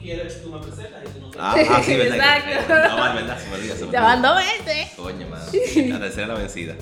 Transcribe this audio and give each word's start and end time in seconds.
quieres, 0.00 0.42
tú 0.42 0.50
me 0.50 0.58
presentas 0.58 1.02
y 1.04 1.18
tú 1.18 1.20
no 1.20 1.30
Ah, 1.38 1.54
ah, 1.70 1.82
sí, 1.84 1.96
verdad. 1.96 2.36
Exacto. 2.38 2.74
No, 2.88 2.96
vale, 2.96 3.20
verdad, 3.22 3.38
se 3.38 3.48
me 3.48 3.54
olvida. 3.56 3.74
se 3.76 3.84
me 3.86 3.92
Ya 3.92 4.00
olvida. 4.00 4.00
van 4.02 4.22
dos 4.22 4.36
veces. 4.36 4.88
Coño, 4.96 5.28
madre. 5.28 5.88
La 5.88 6.00
tercera 6.00 6.26
la 6.28 6.34
vencida. 6.34 6.76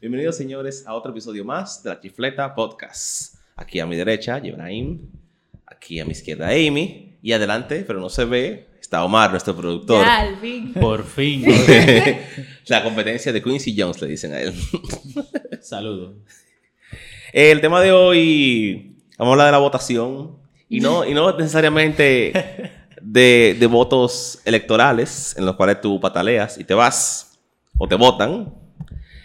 Bienvenidos, 0.00 0.36
señores, 0.36 0.84
a 0.86 0.94
otro 0.94 1.10
episodio 1.12 1.44
más 1.44 1.82
de 1.82 1.90
la 1.90 2.00
Chifleta 2.00 2.54
Podcast. 2.54 3.34
Aquí 3.56 3.80
a 3.80 3.86
mi 3.86 3.96
derecha, 3.96 4.40
Ibrahim. 4.42 5.10
Aquí 5.66 6.00
a 6.00 6.04
mi 6.04 6.12
izquierda, 6.12 6.48
Amy. 6.48 7.18
Y 7.22 7.32
adelante, 7.32 7.84
pero 7.86 8.00
no 8.00 8.08
se 8.08 8.24
ve, 8.24 8.66
está 8.80 9.04
Omar, 9.04 9.30
nuestro 9.30 9.54
productor. 9.54 10.02
Ya, 10.04 10.20
al 10.20 10.38
fin. 10.40 10.72
Por 10.80 11.04
fin. 11.04 11.44
la 12.66 12.82
competencia 12.82 13.30
de 13.32 13.42
Quincy 13.42 13.74
Jones, 13.78 14.00
le 14.00 14.08
dicen 14.08 14.32
a 14.32 14.40
él. 14.40 14.54
Saludos. 15.60 16.14
El 17.32 17.60
tema 17.60 17.80
de 17.80 17.92
hoy, 17.92 18.96
vamos 19.18 19.30
a 19.30 19.32
hablar 19.34 19.46
de 19.46 19.52
la 19.52 19.58
votación. 19.58 20.36
Y 20.68 20.80
no, 20.80 21.04
y 21.04 21.14
no 21.14 21.36
necesariamente 21.36 22.32
de, 23.02 23.56
de 23.58 23.66
votos 23.66 24.40
electorales 24.44 25.34
en 25.36 25.44
los 25.44 25.56
cuales 25.56 25.80
tú 25.80 25.98
pataleas 26.00 26.58
y 26.58 26.64
te 26.64 26.74
vas 26.74 27.38
o 27.76 27.88
te 27.88 27.96
votan. 27.96 28.54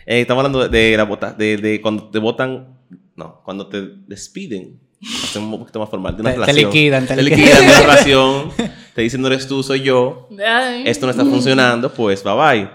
Eh, 0.08 0.22
estamos 0.22 0.42
hablando 0.44 0.68
de, 0.68 0.90
de 0.92 0.98
la 0.98 1.04
vota, 1.04 1.34
de, 1.34 1.58
de 1.58 1.82
cuando 1.82 2.10
te 2.10 2.18
votan, 2.20 2.78
no, 3.16 3.42
cuando 3.44 3.68
te 3.68 3.82
despiden. 4.08 4.80
Hacemos 5.24 5.54
un 5.54 5.60
poquito 5.60 5.80
más 5.80 5.90
formal. 5.90 6.16
De 6.16 6.22
una 6.22 6.32
Te- 6.32 6.36
te 6.40 6.46
relación. 6.46 6.72
liquidan, 6.72 7.06
te 7.08 7.16
te 7.16 7.22
liquidan. 7.24 7.44
liquidan 7.44 7.62
de 7.62 7.72
una 7.72 7.80
relación. 7.82 8.52
Te 8.96 9.02
dicen 9.04 9.22
no 9.22 9.28
eres 9.28 9.48
tú, 9.48 9.62
soy 9.62 9.82
yo. 9.82 10.28
Ay. 10.44 10.84
Esto 10.88 11.06
no 11.06 11.12
está 11.12 11.24
funcionando, 11.26 11.94
pues 11.94 12.24
bye 12.24 12.34
bye. 12.34 12.70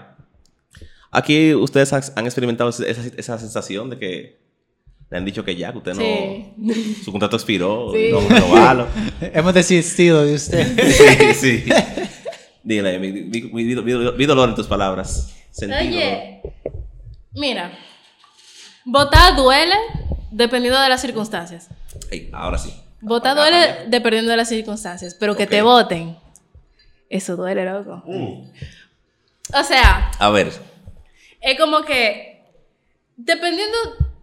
Aquí 1.09 1.53
ustedes 1.55 1.91
han 1.91 2.01
han 2.15 2.25
experimentado 2.25 2.69
esa, 2.69 2.85
esa 3.17 3.37
sensación 3.37 3.89
de 3.89 3.97
que 3.97 4.39
le 5.11 5.17
han 5.17 5.25
dicho 5.25 5.43
que 5.45 5.55
ya, 5.55 5.71
que 5.71 5.77
usted 5.77 5.93
no. 5.93 6.01
Sí. 6.01 6.95
Su 7.03 7.11
contrato 7.11 7.35
expiró, 7.35 7.91
Sí. 7.93 8.09
no 8.11 8.21
renovalo. 8.27 8.87
Hemos 9.21 9.53
desistido 9.53 10.23
de 10.25 10.33
usted. 10.35 10.91
sí, 10.91 11.33
sí. 11.35 11.65
Dígale, 12.63 12.97
vi, 12.97 13.11
vi- 13.11 13.41
vi- 13.41 13.75
vi- 13.75 14.11
vi 14.17 14.25
dolor 14.25 14.49
en 14.49 14.55
tus 14.55 14.67
palabras. 14.67 15.35
Sentí 15.51 15.75
dolor. 15.75 15.87
Oye, 15.97 16.41
mira, 17.33 17.77
votar 18.85 19.35
duele 19.35 19.75
dependiendo 20.31 20.79
de 20.81 20.89
las 20.89 21.01
circunstancias. 21.01 21.67
Ahora 22.31 22.57
sí. 22.57 22.73
Votar 23.01 23.35
duele 23.35 23.57
allá. 23.57 23.85
dependiendo 23.87 24.31
de 24.31 24.37
las 24.37 24.47
circunstancias, 24.49 25.15
pero 25.19 25.35
que 25.35 25.47
te 25.47 25.61
voten, 25.61 26.15
eso 27.09 27.35
duele, 27.35 27.65
loco. 27.65 28.01
Mm. 28.05 28.49
O 29.53 29.63
sea, 29.63 30.11
A 30.19 30.29
ver, 30.29 30.51
es 31.41 31.59
como 31.59 31.81
que 31.81 32.43
dependiendo 33.17 33.75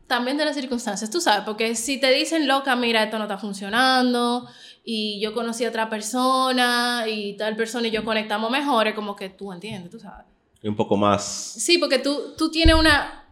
también 0.09 0.37
de 0.39 0.45
las 0.45 0.57
circunstancias, 0.57 1.09
tú 1.11 1.21
sabes, 1.21 1.45
porque 1.45 1.77
si 1.77 2.01
te 2.01 2.11
dicen, 2.11 2.49
loca, 2.49 2.75
mira, 2.75 3.05
esto 3.05 3.19
no 3.19 3.25
está 3.25 3.39
funcionando, 3.39 4.49
y 4.85 5.21
yo 5.21 5.33
conocí 5.35 5.65
a 5.65 5.69
otra 5.69 5.89
persona, 5.89 7.05
y 7.07 7.37
tal 7.37 7.55
persona 7.55 7.87
y 7.87 7.91
yo 7.93 8.05
conectamos 8.05 8.51
mejor, 8.51 8.89
es 8.89 8.95
como 8.95 9.15
que 9.15 9.29
tú 9.29 9.53
entiendes, 9.53 9.91
tú 9.91 10.01
sabes. 10.01 10.27
un 10.65 10.75
poco 10.75 10.97
más. 10.97 11.23
Sí, 11.25 11.79
porque 11.79 11.99
tú, 12.01 12.35
tú 12.37 12.51
tienes 12.51 12.75
una, 12.75 13.25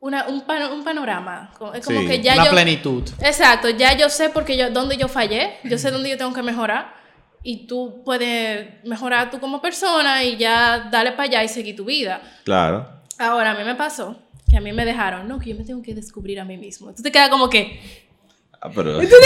una 0.00 0.28
un, 0.28 0.42
pano- 0.42 0.72
un 0.72 0.84
panorama. 0.84 1.50
Es 1.74 1.84
como 1.84 2.00
Sí, 2.00 2.06
que 2.06 2.22
ya 2.22 2.34
Una 2.34 2.44
yo... 2.44 2.50
plenitud. 2.52 3.02
Exacto, 3.20 3.68
ya 3.70 3.96
yo 3.96 4.08
sé 4.08 4.30
porque 4.30 4.56
yo, 4.56 4.70
dónde 4.70 4.96
yo 4.96 5.08
fallé, 5.08 5.54
yo 5.64 5.76
sé 5.76 5.90
dónde 5.90 6.08
yo 6.10 6.16
tengo 6.16 6.32
que 6.32 6.42
mejorar 6.42 6.94
y 7.42 7.66
tú 7.66 8.02
puedes 8.04 8.84
mejorar 8.84 9.30
tú 9.30 9.40
como 9.40 9.60
persona 9.60 10.22
y 10.24 10.36
ya 10.36 10.88
darle 10.90 11.12
para 11.12 11.24
allá 11.24 11.44
y 11.44 11.48
seguir 11.48 11.74
tu 11.76 11.84
vida. 11.84 12.20
Claro. 12.44 12.88
Ahora, 13.18 13.50
a 13.50 13.54
mí 13.54 13.64
me 13.64 13.74
pasó 13.74 14.16
que 14.48 14.56
a 14.56 14.60
mí 14.60 14.72
me 14.72 14.84
dejaron, 14.84 15.28
no, 15.28 15.38
que 15.38 15.50
yo 15.50 15.56
me 15.56 15.64
tengo 15.64 15.82
que 15.82 15.94
descubrir 15.94 16.40
a 16.40 16.44
mí 16.44 16.56
mismo. 16.56 16.94
Tú 16.94 17.02
te 17.02 17.12
quedas 17.12 17.28
como 17.28 17.48
que, 17.50 17.78
Ah, 18.60 18.70
pero. 18.74 19.00
¿y 19.02 19.06
yo, 19.08 19.20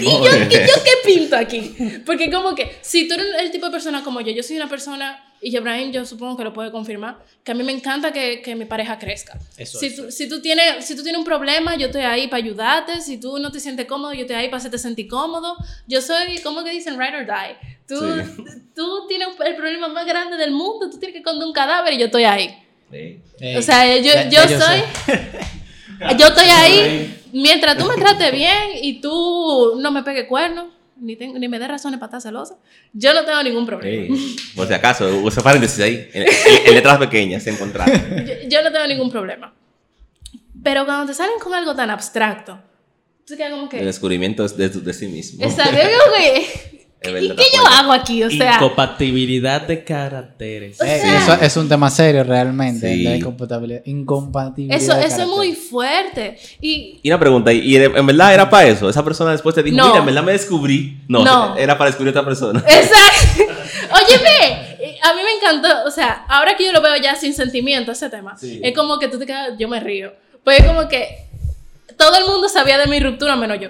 ¿y 0.00 0.50
yo 0.50 0.74
qué 0.82 0.92
pinto 1.04 1.36
aquí? 1.36 1.74
Porque 2.06 2.30
como 2.30 2.54
que, 2.54 2.78
si 2.80 3.06
tú 3.06 3.14
eres 3.14 3.26
el 3.38 3.50
tipo 3.50 3.66
de 3.66 3.72
persona 3.72 4.02
como 4.02 4.20
yo, 4.20 4.32
yo 4.32 4.42
soy 4.42 4.56
una 4.56 4.68
persona, 4.68 5.22
y 5.42 5.54
Ibrahim 5.54 5.92
yo 5.92 6.06
supongo 6.06 6.36
que 6.38 6.44
lo 6.44 6.54
puede 6.54 6.70
confirmar, 6.70 7.22
que 7.42 7.52
a 7.52 7.54
mí 7.54 7.62
me 7.62 7.72
encanta 7.72 8.12
que, 8.12 8.40
que 8.40 8.54
mi 8.54 8.64
pareja 8.64 8.98
crezca. 8.98 9.38
Eso 9.58 9.78
si, 9.78 9.86
es. 9.86 9.96
tú, 9.96 10.10
si, 10.10 10.26
tú 10.26 10.40
tienes, 10.40 10.86
si 10.86 10.96
tú 10.96 11.02
tienes 11.02 11.18
un 11.18 11.24
problema, 11.24 11.76
yo 11.76 11.86
estoy 11.88 12.00
ahí 12.00 12.28
para 12.28 12.42
ayudarte. 12.42 13.02
Si 13.02 13.20
tú 13.20 13.38
no 13.38 13.52
te 13.52 13.60
sientes 13.60 13.84
cómodo, 13.84 14.14
yo 14.14 14.22
estoy 14.22 14.36
ahí 14.36 14.46
para 14.46 14.56
hacerte 14.56 14.78
sentir 14.78 15.06
cómodo. 15.06 15.56
Yo 15.86 16.00
soy, 16.00 16.38
¿cómo 16.42 16.64
que 16.64 16.70
dicen? 16.70 16.98
Ride 16.98 17.18
or 17.18 17.26
die. 17.26 17.56
Tú, 17.86 17.96
Sí. 17.96 18.42
tú 18.74 19.06
tienes 19.06 19.28
el 19.44 19.54
problema 19.56 19.88
más 19.88 20.06
grande 20.06 20.38
del 20.38 20.52
mundo, 20.52 20.88
tú 20.88 20.98
tienes 20.98 21.12
que 21.12 21.18
esconder 21.18 21.46
un 21.46 21.52
cadáver 21.52 21.92
y 21.92 21.98
yo 21.98 22.06
estoy 22.06 22.24
ahí. 22.24 22.56
O 22.90 23.62
sea, 23.62 23.96
yo, 23.98 24.12
yo 24.30 24.48
yo 24.48 24.60
soy... 24.60 24.82
Yo 26.18 26.26
estoy 26.26 26.48
ahí 26.48 27.22
mientras 27.32 27.78
tú 27.78 27.86
me 27.86 27.94
trates 27.94 28.30
bien 28.32 28.52
y 28.82 29.00
tú 29.00 29.76
no 29.80 29.90
me 29.92 30.02
pegues 30.02 30.26
cuernos, 30.26 30.66
ni, 31.00 31.14
tengo- 31.16 31.38
ni 31.38 31.46
me 31.48 31.58
des 31.58 31.68
razones 31.68 31.98
para 32.00 32.08
estar 32.08 32.20
celosa. 32.20 32.56
Yo 32.92 33.14
no 33.14 33.24
tengo 33.24 33.40
ningún 33.44 33.64
problema. 33.64 34.14
Por 34.56 34.66
si 34.66 34.74
acaso, 34.74 35.08
usa 35.22 35.42
paréntesis 35.42 35.78
ahí. 35.80 36.08
En, 36.12 36.22
en- 36.24 36.28
en 36.66 36.74
letras 36.74 36.98
pequeñas 36.98 37.44
se 37.44 37.50
encontraron. 37.50 37.94
Yo, 38.26 38.34
yo 38.48 38.62
no 38.62 38.72
tengo 38.72 38.86
ningún 38.88 39.10
problema. 39.10 39.54
Pero 40.62 40.84
cuando 40.84 41.06
te 41.06 41.14
salen 41.14 41.38
con 41.40 41.54
algo 41.54 41.74
tan 41.76 41.90
abstracto, 41.90 42.58
tú 43.26 43.36
quedas 43.36 43.52
como 43.52 43.62
El 43.64 43.68
que... 43.68 43.84
descubrimiento 43.84 44.44
es 44.44 44.56
de, 44.56 44.68
de 44.68 44.92
sí 44.92 45.06
mismo. 45.06 45.44
Exacto, 45.44 45.76
yo 45.76 45.98
como 46.04 46.16
que, 46.16 46.73
¿Y 47.10 47.12
verdad, 47.12 47.36
qué 47.36 47.44
yo 47.54 47.60
acuerdo. 47.60 47.78
hago 47.78 47.92
aquí? 47.92 48.22
O 48.22 48.30
sea, 48.30 48.54
Incompatibilidad 48.54 49.62
de 49.62 49.84
caracteres. 49.84 50.80
O 50.80 50.84
sea- 50.84 50.96
eso 51.16 51.34
es 51.40 51.56
un 51.56 51.68
tema 51.68 51.90
serio 51.90 52.24
realmente. 52.24 52.94
Sí. 52.94 53.02
La 53.02 53.16
incompatibilidad. 53.16 53.82
incompatibilidad 53.84 54.76
eso, 54.80 54.94
de 54.94 55.04
eso 55.06 55.22
es 55.22 55.28
muy 55.28 55.52
fuerte. 55.54 56.38
Y 56.60 57.00
Y 57.02 57.08
una 57.10 57.18
pregunta, 57.18 57.52
¿y 57.52 57.76
en 57.76 58.06
verdad 58.06 58.34
era 58.34 58.48
para 58.50 58.68
eso? 58.68 58.88
Esa 58.88 59.04
persona 59.04 59.32
después 59.32 59.54
te 59.54 59.62
dijo, 59.62 59.76
No. 59.76 59.86
mira, 59.88 59.98
en 60.00 60.06
verdad 60.06 60.22
me 60.22 60.32
descubrí. 60.32 60.98
No, 61.08 61.24
No. 61.24 61.56
era 61.56 61.76
para 61.78 61.90
descubrir 61.90 62.08
a 62.16 62.20
otra 62.20 62.24
persona. 62.24 62.60
Exacto. 62.66 63.42
Óyeme, 63.92 64.98
a 65.02 65.14
mí 65.14 65.20
me 65.22 65.32
encantó, 65.36 65.68
o 65.86 65.90
sea, 65.90 66.24
ahora 66.28 66.56
que 66.56 66.64
yo 66.64 66.72
lo 66.72 66.80
veo 66.82 66.96
ya 66.96 67.14
sin 67.14 67.32
sentimiento 67.34 67.92
ese 67.92 68.08
tema, 68.10 68.36
Sí. 68.38 68.60
es 68.62 68.74
como 68.74 68.98
que 68.98 69.08
tú 69.08 69.18
te 69.18 69.26
quedas, 69.26 69.50
yo 69.58 69.68
me 69.68 69.78
río. 69.80 70.12
Pues 70.42 70.60
es 70.60 70.66
como 70.66 70.88
que 70.88 71.06
todo 71.96 72.16
el 72.18 72.24
mundo 72.26 72.48
sabía 72.48 72.76
de 72.78 72.86
mi 72.86 72.98
ruptura 73.00 73.36
menos 73.36 73.58
yo. 73.60 73.68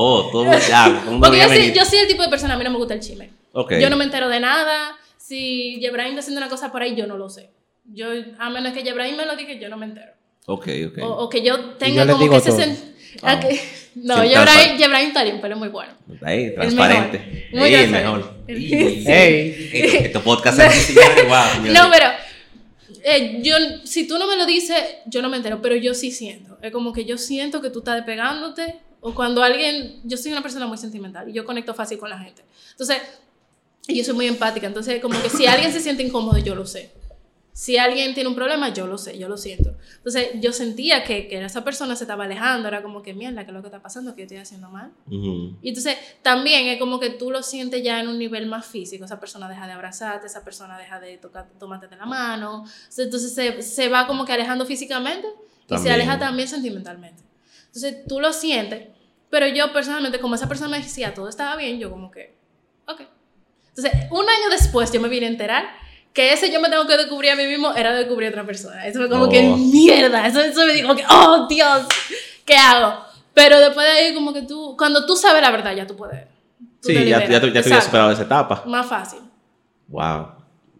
Oh, 0.00 0.28
todo 0.30 0.44
ya. 0.44 1.02
todo 1.04 1.20
Porque 1.20 1.38
yo 1.38 1.48
soy, 1.48 1.72
yo 1.72 1.84
soy 1.84 1.98
el 1.98 2.08
tipo 2.08 2.22
de 2.22 2.28
persona, 2.28 2.54
a 2.54 2.56
mí 2.56 2.64
no 2.64 2.70
me 2.70 2.76
gusta 2.78 2.94
el 2.94 3.00
chisme. 3.00 3.30
Ok. 3.52 3.74
Yo 3.80 3.90
no 3.90 3.96
me 3.96 4.04
entero 4.04 4.28
de 4.28 4.38
nada. 4.40 4.96
Si 5.16 5.78
Jebrahim 5.80 6.10
está 6.10 6.20
haciendo 6.20 6.40
una 6.40 6.48
cosa 6.48 6.70
por 6.70 6.82
ahí, 6.82 6.94
yo 6.94 7.06
no 7.06 7.16
lo 7.16 7.28
sé. 7.28 7.50
Yo, 7.84 8.06
a 8.38 8.50
menos 8.50 8.72
que 8.72 8.82
Jebrahim 8.82 9.16
me 9.16 9.26
lo 9.26 9.34
diga, 9.34 9.54
yo 9.54 9.68
no 9.68 9.76
me 9.76 9.86
entero. 9.86 10.12
Ok, 10.46 10.68
ok. 10.88 10.98
O, 11.02 11.06
o 11.24 11.28
que 11.28 11.42
yo 11.42 11.58
tenga 11.74 12.04
yo 12.04 12.12
como 12.16 12.30
que 12.30 12.36
ese 12.36 12.50
todo. 12.50 12.60
sen- 12.60 12.76
Ah. 13.22 13.40
que- 13.40 13.60
No, 13.96 14.22
está 14.22 15.24
bien, 15.24 15.40
pero 15.40 15.54
es 15.54 15.58
muy 15.58 15.68
bueno. 15.70 15.92
Ahí, 16.22 16.44
El 16.44 16.54
transparente. 16.54 17.48
Muy 17.52 17.70
transparente. 17.70 17.88
mejor. 17.90 18.34
El- 18.46 18.72
Ey. 19.08 19.70
Esto, 19.72 19.98
esto 19.98 20.22
podcast 20.22 20.60
aquí, 20.60 20.78
señores, 20.78 21.26
wow, 21.28 21.44
señores. 21.54 21.72
No, 21.72 21.90
pero 21.90 22.06
eh, 23.04 23.40
yo, 23.42 23.56
si 23.84 24.06
tú 24.06 24.18
no 24.18 24.26
me 24.26 24.36
lo 24.36 24.46
dices, 24.46 24.76
yo 25.06 25.20
no 25.22 25.28
me 25.28 25.38
entero, 25.38 25.60
pero 25.60 25.74
yo 25.74 25.94
sí 25.94 26.12
siento. 26.12 26.58
Es 26.62 26.70
como 26.70 26.92
que 26.92 27.04
yo 27.04 27.18
siento 27.18 27.60
que 27.60 27.70
tú 27.70 27.80
estás 27.80 27.96
despegándote. 27.96 28.78
O 29.00 29.14
cuando 29.14 29.42
alguien, 29.42 30.00
yo 30.04 30.16
soy 30.16 30.32
una 30.32 30.42
persona 30.42 30.66
muy 30.66 30.78
sentimental 30.78 31.28
y 31.28 31.32
yo 31.32 31.44
conecto 31.44 31.74
fácil 31.74 31.98
con 31.98 32.10
la 32.10 32.18
gente. 32.18 32.44
Entonces, 32.72 32.98
yo 33.86 34.04
soy 34.04 34.14
muy 34.14 34.26
empática. 34.26 34.66
Entonces, 34.66 35.00
como 35.00 35.20
que 35.22 35.30
si 35.30 35.46
alguien 35.46 35.72
se 35.72 35.80
siente 35.80 36.02
incómodo, 36.02 36.38
yo 36.38 36.54
lo 36.54 36.66
sé. 36.66 36.92
Si 37.52 37.76
alguien 37.76 38.14
tiene 38.14 38.28
un 38.28 38.36
problema, 38.36 38.72
yo 38.72 38.86
lo 38.86 38.98
sé, 38.98 39.18
yo 39.18 39.28
lo 39.28 39.36
siento. 39.36 39.76
Entonces, 39.96 40.28
yo 40.40 40.52
sentía 40.52 41.02
que, 41.02 41.26
que 41.26 41.44
esa 41.44 41.64
persona 41.64 41.96
se 41.96 42.04
estaba 42.04 42.24
alejando. 42.24 42.68
Era 42.68 42.82
como 42.82 43.02
que, 43.02 43.14
mierda, 43.14 43.44
¿qué 43.44 43.50
es 43.50 43.54
lo 43.54 43.62
que 43.62 43.66
está 43.66 43.82
pasando? 43.82 44.14
¿Qué 44.14 44.22
estoy 44.22 44.36
haciendo 44.36 44.68
mal? 44.68 44.92
Ujú. 45.06 45.56
Y 45.60 45.70
entonces 45.70 45.96
también 46.22 46.68
es 46.68 46.78
como 46.78 47.00
que 47.00 47.10
tú 47.10 47.32
lo 47.32 47.42
sientes 47.42 47.82
ya 47.82 47.98
en 47.98 48.06
un 48.08 48.18
nivel 48.18 48.46
más 48.46 48.64
físico. 48.66 49.04
Esa 49.04 49.18
persona 49.18 49.48
deja 49.48 49.66
de 49.66 49.72
abrazarte, 49.72 50.28
esa 50.28 50.44
persona 50.44 50.78
deja 50.78 51.00
de 51.00 51.18
tocar, 51.18 51.48
tomarte 51.58 51.88
de 51.88 51.96
la 51.96 52.06
mano. 52.06 52.64
Entonces 52.96 53.34
se, 53.34 53.60
se 53.62 53.88
va 53.88 54.06
como 54.06 54.24
que 54.24 54.32
alejando 54.32 54.64
físicamente 54.64 55.26
y 55.26 55.60
se 55.60 55.66
También. 55.74 55.94
aleja 55.94 56.18
también 56.18 56.46
sentimentalmente. 56.48 57.27
Entonces 57.68 58.04
tú 58.08 58.20
lo 58.20 58.32
sientes, 58.32 58.88
pero 59.30 59.46
yo 59.46 59.72
personalmente, 59.72 60.18
como 60.20 60.34
esa 60.34 60.48
persona 60.48 60.70
me 60.70 60.82
decía 60.82 61.14
todo 61.14 61.28
estaba 61.28 61.56
bien, 61.56 61.78
yo 61.78 61.90
como 61.90 62.10
que, 62.10 62.34
ok. 62.86 63.02
Entonces, 63.76 63.92
un 64.10 64.22
año 64.28 64.50
después 64.50 64.90
yo 64.92 65.00
me 65.00 65.08
vine 65.08 65.26
a 65.26 65.28
enterar 65.30 65.64
que 66.12 66.32
ese 66.32 66.50
yo 66.50 66.60
me 66.60 66.68
tengo 66.68 66.86
que 66.86 66.96
descubrir 66.96 67.30
a 67.30 67.36
mí 67.36 67.46
mismo 67.46 67.72
era 67.74 67.94
descubrir 67.94 68.28
a 68.28 68.30
otra 68.30 68.44
persona. 68.46 68.86
Eso 68.86 68.98
fue 68.98 69.08
como 69.08 69.24
Oh. 69.24 69.28
que 69.28 69.42
mierda. 69.42 70.26
Eso, 70.26 70.40
eso 70.40 70.66
me 70.66 70.72
dijo 70.72 70.96
que, 70.96 71.04
oh 71.08 71.46
Dios, 71.48 71.86
¿qué 72.44 72.56
hago? 72.56 73.04
Pero 73.34 73.60
después 73.60 73.86
de 73.86 73.92
ahí, 73.92 74.14
como 74.14 74.32
que 74.32 74.42
tú, 74.42 74.74
cuando 74.76 75.06
tú 75.06 75.14
sabes 75.14 75.42
la 75.42 75.50
verdad, 75.52 75.76
ya 75.76 75.86
tú 75.86 75.94
puedes. 75.94 76.26
tú 76.82 76.88
Sí, 76.88 76.94
te 76.94 77.06
ya, 77.08 77.20
ya, 77.28 77.40
ya 77.40 77.46
Exacto. 77.60 77.84
superado 77.84 78.10
esa 78.10 78.22
etapa. 78.22 78.64
Más 78.66 78.86
fácil. 78.88 79.20
Wow. 79.86 80.28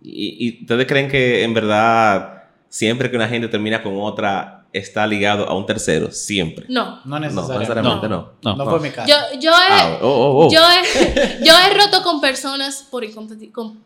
¿Y, 0.02 0.48
y 0.48 0.60
ustedes 0.62 0.86
creen 0.86 1.08
que 1.08 1.44
en 1.44 1.54
verdad 1.54 2.44
siempre 2.68 3.10
que 3.10 3.16
una 3.16 3.28
gente 3.28 3.46
termina 3.48 3.80
con 3.82 3.94
otra 4.00 4.57
está 4.72 5.06
ligado 5.06 5.48
a 5.48 5.56
un 5.56 5.66
tercero? 5.66 6.10
Siempre. 6.10 6.66
No. 6.68 6.96
No 7.04 7.18
No, 7.18 7.20
necesariamente. 7.20 7.58
necesariamente 7.58 8.08
no. 8.08 8.32
No. 8.42 8.56
No 8.56 8.70
fue 8.70 8.80
mi 8.80 8.90
caso. 8.90 9.08
Yo, 9.08 9.40
yo, 9.40 9.50
he, 9.50 9.54
Ah, 9.70 9.98
oh, 10.02 10.06
oh, 10.08 10.46
oh. 10.46 10.50
yo, 10.52 10.60
he, 10.60 11.44
yo 11.44 11.52
he 11.58 11.74
roto 11.74 12.02
con 12.02 12.20
personas 12.20 12.86
por 12.90 13.04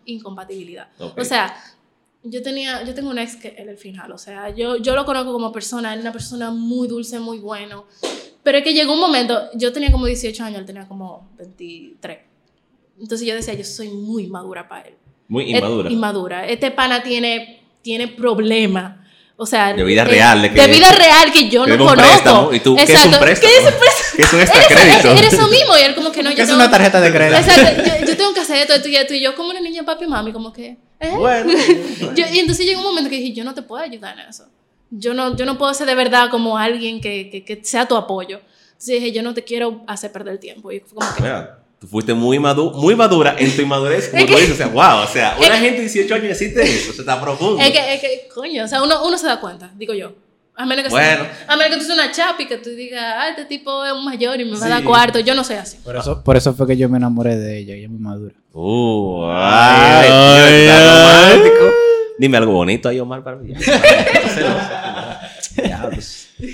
incompatibilidad. 0.07 0.89
Ok. 0.99 1.19
O 1.19 1.25
sea, 1.25 1.55
Yo 2.25 2.41
tenía, 2.41 2.85
yo 2.85 2.95
tengo 2.95 3.11
un 3.11 3.19
ex 3.19 3.35
que 3.35 3.53
era 3.59 3.73
el 3.73 3.77
final, 3.79 4.13
o 4.13 4.17
sea, 4.19 4.49
yo, 4.55 4.77
yo 4.77 4.95
lo 4.95 5.05
conozco 5.05 5.33
como 5.33 5.51
persona, 5.51 5.93
él 5.93 5.99
es 5.99 6.05
una 6.05 6.13
persona 6.13 6.53
muy 6.53 6.87
dulce, 6.87 7.19
muy 7.19 7.39
bueno, 7.41 7.87
pero 8.45 8.59
es 8.59 8.63
que 8.65 8.73
llegó 8.75 8.93
un 8.95 9.01
momento, 9.01 9.41
yo 9.55 9.73
tenía 9.73 9.91
como 9.91 10.07
18 10.07 10.45
años, 10.45 10.61
él 10.61 10.65
tenía 10.65 10.87
como 10.87 11.31
23. 11.37 12.19
Entonces 13.01 13.27
yo 13.27 13.35
decía, 13.35 13.55
yo 13.55 13.65
soy 13.65 13.89
muy 13.89 14.29
madura 14.29 14.69
para 14.69 14.83
él. 14.83 14.95
Muy 15.27 15.51
inmadura. 15.51 15.91
inmadura. 15.91 16.47
Este 16.47 16.71
pana 16.71 17.03
tiene, 17.03 17.65
tiene 17.83 18.07
problemas. 18.07 19.02
O 19.37 19.47
sea, 19.47 19.73
De 19.73 19.83
vida 19.83 20.03
eh, 20.03 20.05
real, 20.05 20.43
de 20.43 20.49
De, 20.51 20.55
que- 20.55 20.67
vida 20.69 20.93
real 20.93 21.33
que 21.33 21.49
yo 21.49 21.65
que 21.65 21.77
no 21.77 21.87
conozco. 21.87 22.09
préstamo, 22.11 22.53
y 22.53 22.61
tú, 22.61 22.77
¿qué 22.77 22.83
es 22.93 23.05
un 23.07 23.13
préstamo? 23.19 23.53
¿Qué 23.53 23.59
es 23.59 23.65
un 23.73 23.79
préstamo? 23.81 24.17
Que 24.17 24.23
es 24.23 24.33
un 24.33 24.39
Eres, 24.41 24.51
extra 24.55 24.77
crédito. 24.83 25.11
eres 25.13 25.33
eso 25.33 25.49
mismo. 25.49 25.77
Y 25.79 25.81
él 25.83 25.95
como 25.95 26.13
que 26.13 26.23
no, 26.23 26.35
Que 26.35 26.43
es 26.43 26.51
una 26.51 26.71
tarjeta 26.71 27.01
de 27.01 27.13
crédito. 27.13 27.39
Exacto. 27.39 27.83
Yo, 28.01 28.07
yo 28.07 28.17
tengo 28.17 28.35
que 28.35 28.41
hacer 28.41 28.57
esto, 28.59 28.75
esto 28.75 28.89
y 28.89 28.97
esto. 28.97 29.15
Y 29.15 29.21
yo 29.21 29.35
como 29.35 29.51
una 29.51 29.61
niña, 29.61 29.83
papi 29.85 30.05
y 30.05 30.09
mami, 30.09 30.33
como 30.33 30.53
que... 30.53 30.77
¿eh? 31.01 31.11
Bueno. 31.17 31.53
Yo- 32.15 32.27
y 32.33 32.39
entonces 32.39 32.65
llegó 32.67 32.81
un 32.81 32.87
momento 32.87 33.11
que 33.11 33.17
dije, 33.17 33.33
yo 33.33 33.43
no 33.45 33.55
te 33.55 33.63
puedo 33.63 33.83
ayudar 33.83 34.19
en 34.19 34.29
eso. 34.29 34.45
Yo 34.91 35.15
no, 35.15 35.35
yo 35.37 35.47
no 35.47 35.57
puedo 35.59 35.73
ser 35.75 35.87
de 35.87 35.95
verdad 35.95 36.29
como 36.31 36.59
alguien 36.59 37.01
que, 37.01 37.31
que, 37.31 37.45
que 37.45 37.65
sea 37.65 37.87
tu 37.89 37.97
apoyo. 37.97 38.41
Entonces 38.73 38.95
dije, 39.01 39.13
yo 39.13 39.23
no 39.23 39.33
te 39.35 39.43
quiero 39.43 39.83
hacer 39.89 40.13
perder 40.13 40.35
el 40.35 40.39
tiempo. 40.41 40.71
Y 40.71 40.81
como 40.81 41.01
que... 41.17 41.23
Mira, 41.23 41.59
tú 41.83 41.89
fuiste 41.89 42.15
muy, 42.15 42.39
madu 42.39 42.71
muy 42.71 42.95
madura 42.95 43.35
en 43.39 43.55
tu 43.57 43.61
inmadurez, 43.61 44.09
como 44.09 44.23
Es 44.23 44.29
tú 44.29 44.35
que- 44.37 44.41
dices. 44.41 44.55
O 44.55 44.59
sea, 44.59 44.69
wow, 44.69 45.03
o 45.03 45.07
sea, 45.09 45.37
una 45.39 45.59
gente 45.59 45.83
de 45.83 45.89
18 45.89 46.15
años 46.15 46.31
existe 46.31 46.63
eso, 46.63 46.93
o 46.93 46.95
sea, 46.95 47.03
está 47.03 47.21
profundo. 47.21 47.61
Es 47.61 47.73
que, 47.73 47.95
es 47.95 48.01
que, 48.01 48.29
coño, 48.33 48.65
o 48.65 48.69
sea, 48.69 48.83
uno, 48.85 49.05
uno 49.05 49.19
se 49.19 49.27
da 49.27 49.41
cuenta, 49.41 49.69
digo 49.77 49.93
yo. 49.93 50.13
A 50.55 50.65
menos 50.65 50.85
que, 50.85 50.91
Bueno. 50.91 51.25
sea- 51.25 51.47
a 51.49 51.57
menos 51.57 51.73
que 51.73 51.79
tú 51.81 51.85
seas 51.87 51.99
una 51.99 52.13
chapa 52.13 52.41
y 52.43 52.47
que 52.47 52.59
tú 52.59 52.71
digas, 52.71 53.03
ah, 53.03 53.29
este 53.31 53.47
tipo 53.47 53.85
es 53.85 53.93
un 53.93 54.05
mayor 54.05 54.41
y 54.41 54.45
me 54.45 54.53
va 54.53 54.59
a 54.59 54.61
Sí. 54.61 54.69
dar 54.69 54.85
cuarto. 54.85 55.19
Yo 55.19 55.35
no 55.35 55.43
soy 55.43 55.57
así. 55.57 55.79
Por 55.83 55.97
eso, 55.97 56.23
por 56.23 56.37
eso 56.37 56.55
fue 56.55 56.69
que 56.69 56.77
yo 56.77 56.89
me 56.89 56.99
enamoré 56.99 57.37
de 57.37 57.59
ella, 57.59 57.75
ella 57.75 57.85
es 57.87 57.91
muy 57.91 57.99
madura. 58.01 58.35
Uh, 58.53 59.25
Ay, 59.33 60.09
ay, 60.09 60.11
ay, 60.11 60.63
Dios, 60.63 60.77
está 60.77 61.27
ay. 61.27 61.33
romántico. 61.33 61.65
Dime 62.19 62.37
algo 62.37 62.53
bonito 62.53 62.89
ahí, 62.89 63.01
Omar, 63.01 63.25
para 63.25 63.39
mí. 63.39 63.55
Diablos. 65.57 66.29
Lo 66.39 66.49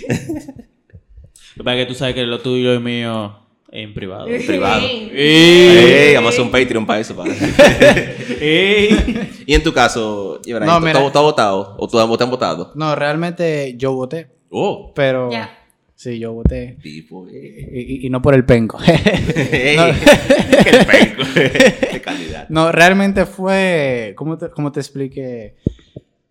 que 1.56 1.64
pasa 1.64 1.76
es 1.76 1.86
que 1.86 1.92
tú 1.92 1.98
sabes 1.98 2.14
que 2.14 2.22
lo 2.22 2.38
tuyo 2.40 2.72
y 2.74 2.78
mío 2.78 3.36
en 3.70 3.93
privado. 3.94 4.26
En 4.29 4.44
privado. 4.47 4.81
Sí. 4.81 5.11
Ey, 5.12 6.15
vamos 6.15 6.31
a 6.31 6.32
hacer 6.35 6.43
un 6.44 6.50
Patreon 6.50 6.87
para 6.87 7.00
eso. 7.00 7.15
Para. 7.17 7.32
Ey. 8.41 9.31
y 9.47 9.55
en 9.55 9.62
tu 9.62 9.73
caso, 9.73 10.41
Ibrahim, 10.44 10.67
No, 10.73 10.79
¿tú, 10.79 10.87
mira. 10.87 11.00
tú 11.00 11.06
has 11.19 11.25
votado? 11.25 11.76
¿O 11.79 11.88
tú 11.88 11.97
te 12.17 12.25
han 12.25 12.31
votado? 12.31 12.73
No, 12.75 12.94
realmente 12.94 13.75
yo 13.76 13.93
voté, 13.94 14.29
Oh, 14.50 14.93
pero... 14.94 15.31
Ya. 15.31 15.55
Sí, 15.94 16.19
yo 16.20 16.32
voté. 16.32 16.79
tipo, 16.81 17.26
eh. 17.29 17.70
Y, 17.73 17.81
y- 17.81 18.06
y 18.06 18.11
no 18.11 18.23
por 18.23 18.32
el 18.35 18.44
penco. 18.44 18.79
Ey, 19.53 19.76
No. 19.76 19.87
qué 20.65 20.85
penco. 20.87 21.25
de 21.35 22.00
calidad. 22.00 22.47
No, 22.49 22.70
realmente 22.70 23.26
fue, 23.26 24.12
¿cómo 24.17 24.38
te, 24.38 24.49
cómo 24.50 24.70
te 24.70 24.79
expliqué? 24.79 25.56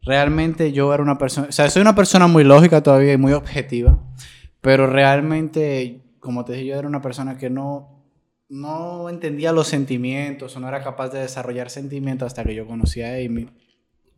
Realmente 0.04 0.72
yo 0.72 0.94
era 0.94 1.04
una 1.04 1.18
persona, 1.18 1.48
o 1.50 1.52
sea, 1.52 1.70
soy 1.70 1.82
una 1.82 1.94
persona 1.96 2.28
muy 2.28 2.46
lógica 2.46 2.82
todavía 2.82 3.12
y 3.12 3.18
muy 3.18 3.34
objetiva, 3.34 4.00
pero 4.62 4.88
realmente, 4.88 6.00
como 6.20 6.46
te 6.46 6.54
dije, 6.54 6.66
yo 6.68 6.76
era 6.78 6.88
una 6.88 7.02
persona 7.02 7.38
que 7.38 7.50
no, 7.50 8.06
no 8.50 9.10
entendía 9.10 9.52
los 9.52 9.68
sentimientos 9.68 10.56
o 10.56 10.60
no 10.60 10.68
era 10.68 10.84
capaz 10.84 11.10
de 11.10 11.20
desarrollar 11.20 11.70
sentimientos 11.70 12.28
hasta 12.28 12.44
que 12.44 12.56
yo 12.56 12.66
conocí 12.68 13.02
a 13.02 13.14
Amy. 13.16 13.48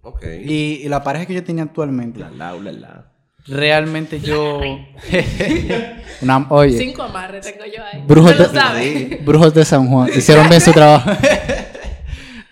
Ok. 0.02 0.24
Y, 0.46 0.82
y 0.84 0.90
la 0.90 1.04
pareja 1.04 1.26
que 1.26 1.34
yo 1.34 1.44
tenía 1.44 1.64
actualmente, 1.64 2.20
La, 2.20 2.30
la, 2.32 2.54
la, 2.54 2.72
la. 2.72 3.12
realmente 3.48 4.20
yo... 4.22 4.62
una, 6.22 6.48
oye, 6.50 6.78
Cinco 6.78 7.04
amarres 7.04 7.46
tengo 7.46 7.66
yo 7.66 7.84
ahí. 7.84 8.04
Brujos 8.08 8.38
de- 8.38 8.46
sabes. 8.46 9.26
brujos 9.26 9.54
de 9.54 9.66
San 9.66 9.88
Juan, 9.88 10.10
hicieron 10.16 10.48
bien 10.50 10.62
su 10.62 10.72
trabajo. 10.72 11.10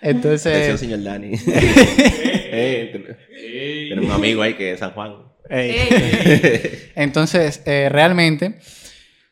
Entonces... 0.02 0.80
señor 0.80 1.02
Dani. 1.02 1.32
Eh, 2.50 2.88
ten- 2.92 3.16
Tenemos 3.90 4.06
un 4.06 4.10
amigo 4.16 4.42
ahí 4.42 4.54
que 4.54 4.72
es 4.72 4.80
San 4.80 4.90
Juan. 4.92 5.12
Entonces, 6.94 7.62
eh, 7.66 7.88
realmente, 7.90 8.58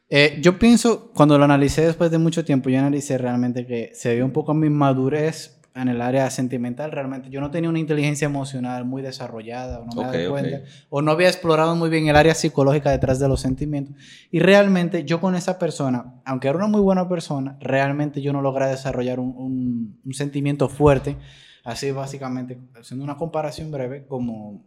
eh, 0.09 0.39
yo 0.41 0.59
pienso, 0.59 1.11
cuando 1.15 1.37
lo 1.39 1.45
analicé 1.45 1.85
después 1.87 2.11
de 2.11 2.19
mucho 2.19 2.45
tiempo, 2.45 2.69
yo 2.71 2.79
analicé 2.79 3.19
realmente 3.19 3.67
que 3.67 3.91
se 3.95 4.15
vio 4.15 4.25
un 4.25 4.31
poco 4.33 4.55
mi 4.55 4.71
madurez 4.71 5.61
en 5.75 5.89
el 5.89 6.01
área 6.01 6.31
sentimental. 6.31 6.91
Realmente, 6.93 7.29
yo 7.29 7.41
no 7.41 7.51
tenía 7.51 7.69
una 7.69 7.79
inteligencia 7.81 8.27
emocional 8.27 8.85
muy 8.85 9.03
desarrollada, 9.03 9.81
o 9.81 9.85
no 9.85 9.95
me 9.95 10.05
Ok, 10.05 10.15
daba 10.15 10.29
cuenta, 10.29 10.63
o 10.89 11.03
no 11.03 11.11
había 11.11 11.29
explorado 11.29 11.75
muy 11.77 11.91
bien 11.91 12.09
el 12.09 12.17
área 12.17 12.35
psicológica 12.35 12.91
detrás 12.91 13.19
de 13.19 13.29
los 13.29 13.41
sentimientos. 13.41 13.95
Y 14.31 14.39
realmente, 14.39 15.05
yo 15.05 15.21
con 15.21 15.35
esa 15.35 15.59
persona, 15.59 16.15
aunque 16.25 16.49
era 16.49 16.57
una 16.57 16.69
muy 16.69 16.81
buena 16.81 17.09
persona, 17.09 17.59
realmente 17.61 18.23
yo 18.23 18.33
no 18.33 18.41
logré 18.43 18.67
desarrollar 18.69 19.21
un, 19.21 19.35
un- 19.37 20.01
un 20.05 20.15
sentimiento 20.15 20.69
fuerte. 20.69 21.17
Así, 21.65 21.91
básicamente, 21.91 22.59
haciendo 22.79 23.05
una 23.05 23.17
comparación 23.17 23.71
breve, 23.73 24.07
como 24.07 24.65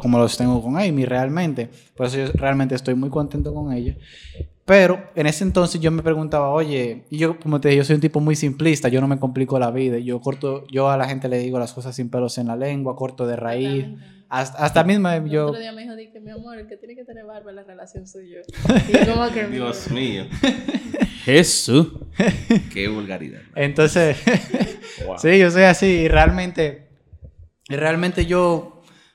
como 0.00 0.18
los 0.18 0.36
tengo 0.36 0.62
con 0.62 0.76
Amy 0.76 1.06
realmente. 1.06 1.70
Por 1.96 2.04
eso 2.06 2.18
yo 2.18 2.32
realmente 2.34 2.74
estoy 2.74 2.94
muy 2.94 3.08
contento 3.08 3.54
con 3.54 3.72
ella. 3.72 3.96
Pero 4.64 5.10
en 5.14 5.26
ese 5.26 5.44
entonces 5.44 5.80
yo 5.80 5.90
me 5.90 6.02
preguntaba, 6.02 6.48
oye, 6.50 7.04
y 7.10 7.18
yo 7.18 7.38
como 7.38 7.60
te 7.60 7.68
dije, 7.68 7.78
yo 7.78 7.84
soy 7.84 7.96
un 7.96 8.00
tipo 8.00 8.20
muy 8.20 8.34
simplista, 8.34 8.88
yo 8.88 9.00
no 9.02 9.08
me 9.08 9.18
complico 9.18 9.58
la 9.58 9.70
vida, 9.70 9.98
yo 9.98 10.20
corto, 10.20 10.66
yo 10.68 10.88
a 10.88 10.96
la 10.96 11.06
gente 11.06 11.28
le 11.28 11.38
digo 11.38 11.58
las 11.58 11.74
cosas 11.74 11.94
sin 11.94 12.08
pelos 12.08 12.38
en 12.38 12.46
la 12.46 12.56
lengua, 12.56 12.96
corto 12.96 13.26
de 13.26 13.36
raíz, 13.36 13.86
hasta, 14.30 14.58
hasta 14.64 14.82
misma 14.84 15.16
El 15.16 15.28
yo... 15.28 15.48
otro 15.48 15.60
día 15.60 15.72
me 15.72 15.82
dijo, 15.82 15.94
di 15.96 16.10
que 16.10 16.18
mi 16.20 16.30
amor, 16.30 16.58
el 16.58 16.66
que 16.66 16.78
tiene 16.78 16.94
que 16.94 17.04
tener 17.04 17.26
barba 17.26 17.50
en 17.50 17.56
la 17.56 17.62
relación 17.64 18.06
soy 18.06 18.30
yo. 18.30 18.38
Y 18.88 19.06
como 19.06 19.30
que... 19.30 19.46
Dios 19.48 19.90
mío. 19.90 20.24
Jesús. 21.24 21.88
Qué 22.72 22.88
vulgaridad. 22.88 23.40
Entonces, 23.54 24.16
Wow. 25.06 25.18
sí, 25.18 25.38
yo 25.38 25.50
soy 25.50 25.64
así 25.64 25.86
y 25.86 26.08
realmente, 26.08 26.86
y 27.68 27.76
realmente 27.76 28.26
yo 28.26 28.73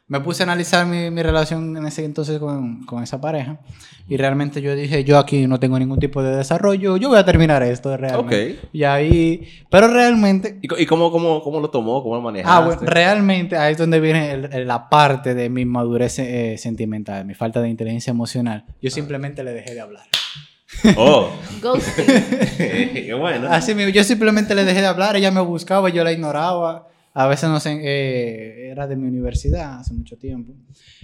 me 0.10 0.20
puse 0.20 0.44
a 0.44 0.46
analizar 0.46 0.86
mi, 0.86 1.10
mi 1.12 1.24
relación 1.24 1.78
en 1.78 1.86
ese 1.86 2.04
entonces 2.04 2.40
con, 2.40 2.84
con 2.86 3.02
esa 3.04 3.22
pareja 3.22 3.60
y 4.08 4.18
realmente 4.18 4.60
yo 4.62 4.76
dije, 4.76 5.04
yo 5.04 5.20
aquí 5.20 5.46
no 5.48 5.60
tengo 5.60 5.78
ningún 5.80 6.00
tipo 6.00 6.22
de 6.24 6.36
desarrollo, 6.36 6.98
yo 6.98 7.10
voy 7.10 7.20
a 7.20 7.24
terminar 7.26 7.62
esto 7.64 7.96
realmente. 7.96 8.54
Ok. 8.58 8.70
Y 8.74 8.84
ahí, 8.84 9.48
pero 9.70 9.88
realmente, 9.88 10.58
¿Y, 10.64 10.82
y 10.82 10.86
cómo, 10.88 11.12
cómo, 11.12 11.42
cómo 11.44 11.60
lo 11.62 11.70
tomó? 11.70 12.02
¿Cómo 12.04 12.16
lo 12.16 12.22
manejaste? 12.22 12.52
ah, 12.52 12.66
bueno, 12.66 12.82
realmente 12.84 13.56
ahí 13.56 13.74
es 13.74 13.78
donde 13.78 14.00
viene 14.00 14.32
el- 14.32 14.52
el- 14.52 14.68
la 14.68 14.90
parte 14.90 15.36
de 15.36 15.48
mi 15.50 15.64
madurez 15.66 16.18
eh, 16.20 16.56
sentimental, 16.58 17.24
mi 17.26 17.36
falta 17.36 17.62
de 17.62 17.70
inteligencia 17.70 18.12
emocional. 18.12 18.66
Yo 18.82 18.90
simplemente 18.90 19.44
le 19.44 19.54
dejé 19.54 19.76
de 19.76 19.82
hablar. 19.82 20.06
Oh. 20.98 21.30
Ghosting. 21.62 22.06
Qué 22.58 23.14
bueno. 23.20 23.48
Así 23.52 23.76
mismo, 23.76 23.92
yo 23.92 24.04
simplemente 24.04 24.56
le 24.56 24.66
dejé 24.66 24.82
de 24.82 24.88
hablar, 24.88 25.16
ella 25.16 25.30
me 25.32 25.42
buscaba, 25.42 25.90
yo 25.90 26.04
la 26.04 26.12
ignoraba. 26.12 26.88
A 27.14 27.28
veces 27.28 27.50
no 27.50 27.60
sé, 27.60 27.80
eh, 27.82 28.70
era 28.72 28.88
de 28.88 28.96
mi 28.96 29.08
universidad 29.08 29.80
hace 29.80 29.94
mucho 29.94 30.16
tiempo. 30.18 30.54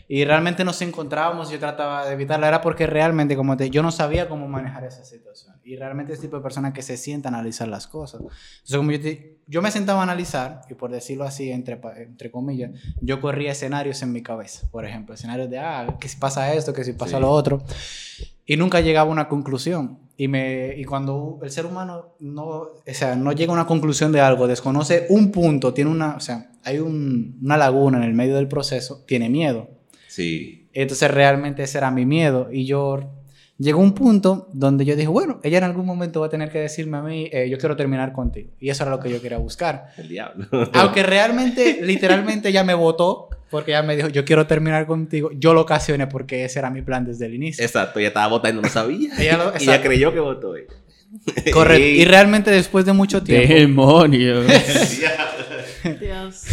Y 0.07 0.23
realmente 0.23 0.63
nos 0.63 0.79
encontrábamos, 0.83 1.49
yo 1.49 1.57
trataba 1.57 2.05
de 2.05 2.13
evitarla, 2.13 2.47
era 2.47 2.61
porque 2.61 2.85
realmente 2.85 3.35
como 3.35 3.57
te, 3.57 3.69
yo 3.71 3.81
no 3.81 3.91
sabía 3.91 4.29
cómo 4.29 4.47
manejar 4.47 4.83
esa 4.85 5.03
situación. 5.03 5.55
Y 5.63 5.75
realmente 5.77 6.13
es 6.13 6.21
tipo 6.21 6.38
de 6.38 6.43
persona 6.43 6.71
que 6.74 6.83
se 6.83 6.95
sienta 6.95 7.29
a 7.29 7.33
analizar 7.33 7.67
las 7.67 7.88
cosas. 7.88 8.21
Entonces, 8.21 8.77
como 8.77 8.91
yo, 8.91 9.01
te- 9.01 9.39
yo 9.47 9.62
me 9.63 9.71
sentaba 9.71 10.01
a 10.01 10.03
analizar, 10.03 10.62
y 10.69 10.75
por 10.75 10.91
decirlo 10.91 11.24
así, 11.24 11.51
entre, 11.51 11.79
entre 11.97 12.29
comillas, 12.29 12.71
yo 13.01 13.19
corría 13.19 13.51
escenarios 13.51 14.01
en 14.03 14.12
mi 14.12 14.21
cabeza. 14.21 14.67
Por 14.71 14.85
ejemplo, 14.85 15.15
escenarios 15.15 15.50
de, 15.50 15.57
ah, 15.57 15.97
que 16.00 16.07
si 16.07 16.17
pasa 16.17 16.53
esto, 16.53 16.71
que 16.71 16.83
si 16.83 16.93
pasa 16.93 17.17
Sí. 17.17 17.21
lo 17.21 17.31
otro. 17.31 17.63
Y 18.45 18.57
nunca 18.57 18.79
llegaba 18.81 19.09
a 19.09 19.12
una 19.12 19.27
conclusión. 19.27 19.97
Y, 20.17 20.27
me, 20.29 20.74
y 20.77 20.86
cuando 20.86 21.39
el 21.43 21.51
ser 21.51 21.65
humano 21.65 22.15
no, 22.19 22.45
o 22.45 22.81
sea, 22.88 23.15
no 23.15 23.34
llega 23.34 23.51
a 23.51 23.55
una 23.55 23.65
conclusión 23.67 24.12
de 24.13 24.22
algo, 24.22 24.48
desconoce 24.48 25.07
un 25.10 25.31
punto, 25.31 25.74
tiene 25.74 25.91
una, 25.91 26.15
o 26.15 26.19
sea, 26.22 26.51
hay 26.63 26.79
un- 26.79 27.38
una 27.43 27.57
laguna 27.57 27.98
en 27.98 28.03
el 28.05 28.13
medio 28.13 28.36
del 28.38 28.48
proceso, 28.48 29.03
tiene 29.05 29.29
miedo. 29.29 29.69
Sí. 30.07 30.69
Entonces 30.74 31.12
realmente 31.12 31.63
ese 31.63 31.77
era 31.79 31.91
mi 31.91 32.05
miedo. 32.05 32.48
Y 32.51 32.65
yo 32.65 33.00
llegó 33.57 33.79
un 33.81 33.93
punto 33.93 34.48
donde 34.53 34.86
yo 34.86 34.95
dije, 34.95 35.07
bueno, 35.10 35.39
ella 35.43 35.57
en 35.57 35.63
algún 35.65 35.86
momento 35.86 36.22
va 36.22 36.27
a 36.27 36.29
tener 36.29 36.50
que 36.50 36.60
decirme 36.60 36.98
a 36.98 37.01
mí, 37.01 37.27
eh, 37.31 37.50
yo 37.50 37.57
quiero 37.57 37.75
terminar 37.75 38.13
contigo. 38.13 38.51
Y 38.60 38.69
eso 38.69 38.84
era 38.84 38.91
lo 38.91 39.00
que 39.01 39.10
yo 39.10 39.22
quería 39.22 39.38
buscar. 39.38 39.88
El 39.98 40.07
diablo. 40.07 40.45
Aunque 40.74 41.03
realmente, 41.03 41.79
literalmente 41.81 42.50
ella 42.50 42.63
me 42.63 42.74
votó, 42.74 43.29
porque 43.55 43.71
ella 43.71 43.83
me 43.83 43.95
dijo, 43.95 44.09
yo 44.09 44.25
quiero 44.25 44.45
terminar 44.47 44.85
contigo, 44.85 45.29
yo 45.33 45.53
lo 45.53 45.62
ocasioné 45.62 46.07
porque 46.07 46.43
ese 46.43 46.59
era 46.59 46.69
mi 46.69 46.81
plan 46.81 47.05
desde 47.05 47.25
el 47.25 47.33
inicio. 47.35 47.63
Exacto, 47.63 48.00
ella 48.00 48.09
estaba 48.09 48.27
votando, 48.27 48.62
no 48.62 48.67
sabía. 48.69 49.12
Ella 49.17 49.38
lo- 49.38 49.53
y 49.59 49.63
ella 49.63 49.81
creyó 49.81 50.13
que 50.13 50.19
votó 50.19 50.55
ella. 50.55 50.67
Correcto. 51.53 51.85
Y 52.01 52.03
realmente 52.03 52.51
después 52.51 52.85
de 52.85 52.91
mucho 52.91 53.24
tiempo, 53.24 53.53
Demonios. 53.53 54.45
Dios. 56.01 56.43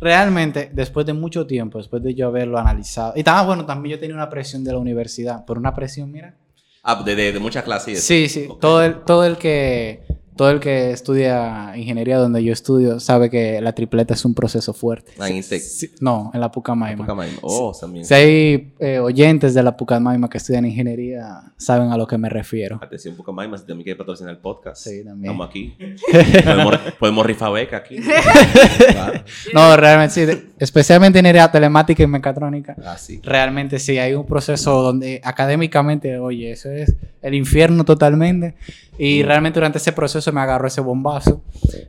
realmente 0.00 0.70
después 0.72 1.06
de 1.06 1.12
mucho 1.12 1.46
tiempo, 1.46 1.78
después 1.78 2.02
de 2.02 2.14
yo 2.14 2.26
haberlo 2.28 2.58
analizado, 2.58 3.12
y 3.14 3.20
estaba 3.20 3.42
bueno, 3.42 3.64
también 3.64 3.94
yo 3.96 4.00
tenía 4.00 4.16
una 4.16 4.28
presión 4.28 4.64
de 4.64 4.72
la 4.72 4.78
universidad, 4.78 5.44
por 5.44 5.58
una 5.58 5.74
presión, 5.74 6.10
mira. 6.10 6.34
Ah, 6.82 7.02
de, 7.04 7.14
de, 7.16 7.32
de 7.32 7.38
muchas 7.38 7.64
clases. 7.64 8.02
Sí, 8.02 8.28
sí, 8.28 8.48
todo 8.60 8.82
el, 8.82 9.00
todo 9.04 9.24
el 9.24 9.36
que 9.36 10.02
todo 10.36 10.50
el 10.50 10.60
que 10.60 10.90
estudia 10.90 11.72
ingeniería 11.76 12.18
donde 12.18 12.44
yo 12.44 12.52
estudio 12.52 13.00
sabe 13.00 13.30
que 13.30 13.60
la 13.60 13.72
tripleta 13.72 14.14
es 14.14 14.24
un 14.24 14.34
proceso 14.34 14.72
fuerte. 14.72 15.12
En 15.18 15.36
Intec. 15.36 15.60
Sí, 15.60 15.90
no, 16.00 16.30
en 16.34 16.40
la 16.40 16.52
Pucamaima. 16.52 17.04
Pucamaima. 17.04 17.38
Oh, 17.42 17.74
también. 17.78 18.04
Si 18.04 18.14
hay 18.14 18.74
eh, 18.78 18.98
oyentes 18.98 19.54
de 19.54 19.62
la 19.62 19.76
Pucamaima 19.76 20.28
que 20.28 20.38
estudian 20.38 20.66
ingeniería, 20.66 21.52
saben 21.56 21.90
a 21.90 21.96
lo 21.96 22.06
que 22.06 22.18
me 22.18 22.28
refiero. 22.28 22.78
Atención, 22.82 23.16
Pucamaima, 23.16 23.56
si 23.56 23.66
también 23.66 23.84
quiere 23.84 23.98
patrocinar 23.98 24.34
el 24.34 24.40
podcast. 24.40 24.84
Sí, 24.84 25.02
también. 25.04 25.32
Estamos 25.32 25.48
aquí. 25.48 25.74
podemos, 26.44 26.78
podemos 26.98 27.26
rifar 27.26 27.52
beca 27.52 27.78
aquí. 27.78 27.96
claro. 28.92 29.24
No, 29.54 29.76
realmente 29.76 30.34
sí. 30.34 30.48
especialmente 30.58 31.18
ingeniería 31.18 31.50
telemática 31.50 32.02
y 32.02 32.06
mecatrónica. 32.06 32.76
Ah, 32.84 32.98
sí. 32.98 33.20
Realmente 33.22 33.78
sí, 33.78 33.98
hay 33.98 34.14
un 34.14 34.26
proceso 34.26 34.82
donde 34.82 35.20
académicamente, 35.24 36.18
oye, 36.18 36.52
eso 36.52 36.70
es 36.70 36.94
el 37.22 37.34
infierno 37.34 37.84
totalmente. 37.84 38.54
Y 38.98 39.22
realmente 39.22 39.58
durante 39.60 39.78
ese 39.78 39.92
proceso 39.92 40.32
me 40.32 40.40
agarró 40.40 40.66
ese 40.68 40.80
bombazo. 40.80 41.42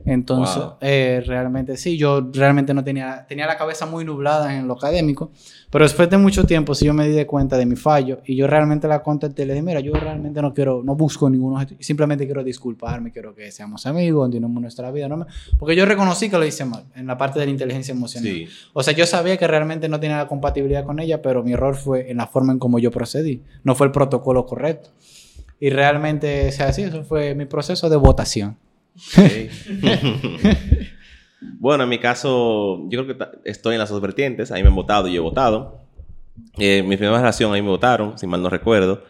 Entonces, 0.04 0.56
Wow. 0.56 0.72
eh, 0.80 1.22
realmente 1.26 1.76
sí, 1.76 1.96
yo 1.96 2.28
realmente 2.32 2.74
no 2.74 2.84
tenía, 2.84 3.24
tenía 3.28 3.46
la 3.46 3.56
cabeza 3.56 3.86
muy 3.86 4.04
nublada 4.04 4.56
en 4.56 4.66
lo 4.68 4.74
académico. 4.74 5.30
Pero 5.70 5.84
después 5.84 6.08
de 6.08 6.16
mucho 6.16 6.44
tiempo, 6.44 6.74
sí 6.74 6.86
yo 6.86 6.94
me 6.94 7.06
di 7.06 7.14
de 7.14 7.26
cuenta 7.26 7.56
de 7.58 7.66
mi 7.66 7.76
fallo. 7.76 8.20
Y 8.24 8.36
yo 8.36 8.46
realmente 8.46 8.88
la 8.88 9.02
contacté 9.02 9.42
y 9.42 9.46
le 9.46 9.52
dije, 9.54 9.62
mira, 9.62 9.80
yo 9.80 9.92
realmente 9.92 10.40
no 10.40 10.54
quiero, 10.54 10.82
no 10.82 10.94
busco 10.96 11.28
ningún 11.28 11.54
objetivo. 11.54 11.78
Simplemente 11.82 12.24
quiero 12.24 12.42
disculparme, 12.42 13.12
quiero 13.12 13.34
que 13.34 13.50
seamos 13.52 13.84
amigos, 13.86 14.24
continuemos 14.24 14.62
nuestra 14.62 14.90
vida. 14.90 15.08
¿no? 15.08 15.26
Porque 15.58 15.76
yo 15.76 15.84
reconocí 15.84 16.30
que 16.30 16.38
lo 16.38 16.44
hice 16.46 16.64
mal 16.64 16.84
en 16.94 17.06
la 17.06 17.18
parte 17.18 17.38
de 17.38 17.44
la 17.46 17.50
inteligencia 17.52 17.92
emocional. 17.92 18.32
Sí. 18.32 18.48
O 18.72 18.82
sea, 18.82 18.94
yo 18.94 19.06
sabía 19.06 19.36
que 19.36 19.46
realmente 19.46 19.88
no 19.88 20.00
tenía 20.00 20.16
la 20.18 20.26
compatibilidad 20.26 20.84
con 20.84 21.00
ella, 21.00 21.20
pero 21.20 21.42
mi 21.42 21.52
error 21.52 21.76
fue 21.76 22.10
en 22.10 22.16
la 22.16 22.26
forma 22.26 22.52
en 22.52 22.58
cómo 22.58 22.78
yo 22.78 22.90
procedí. 22.90 23.42
No 23.62 23.74
fue 23.74 23.86
el 23.86 23.92
protocolo 23.92 24.46
correcto. 24.46 24.90
Y 25.60 25.70
realmente, 25.70 26.48
o 26.48 26.52
sea, 26.52 26.72
sí, 26.72 26.82
eso 26.82 27.04
fue 27.04 27.34
mi 27.34 27.44
proceso 27.44 27.88
de 27.88 27.96
votación. 27.96 28.56
Sí. 28.96 29.48
bueno, 31.58 31.84
en 31.84 31.90
mi 31.90 31.98
caso, 31.98 32.88
yo 32.88 33.04
creo 33.04 33.18
que 33.18 33.26
estoy 33.44 33.74
en 33.74 33.80
las 33.80 33.90
dos 33.90 34.00
vertientes. 34.00 34.50
Ahí 34.52 34.62
me 34.62 34.68
han 34.68 34.74
votado 34.74 35.08
y 35.08 35.14
yo 35.14 35.20
he 35.20 35.24
votado. 35.24 35.80
Eh, 36.58 36.82
mi 36.82 36.96
primera 36.96 37.18
relación 37.18 37.52
ahí 37.52 37.62
me 37.62 37.68
votaron, 37.68 38.18
si 38.18 38.26
mal 38.26 38.42
no 38.42 38.50
recuerdo. 38.50 39.04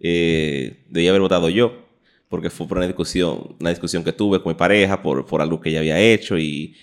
Eh, 0.00 0.84
debía 0.88 1.10
haber 1.10 1.22
votado 1.22 1.48
yo, 1.48 1.86
porque 2.28 2.50
fue 2.50 2.68
por 2.68 2.78
una 2.78 2.86
discusión, 2.86 3.56
una 3.60 3.70
discusión 3.70 4.04
que 4.04 4.12
tuve 4.12 4.42
con 4.42 4.52
mi 4.52 4.56
pareja 4.56 5.02
por, 5.02 5.24
por 5.24 5.40
algo 5.40 5.60
que 5.60 5.70
ella 5.70 5.78
había 5.78 5.98
hecho 5.98 6.38
y, 6.38 6.76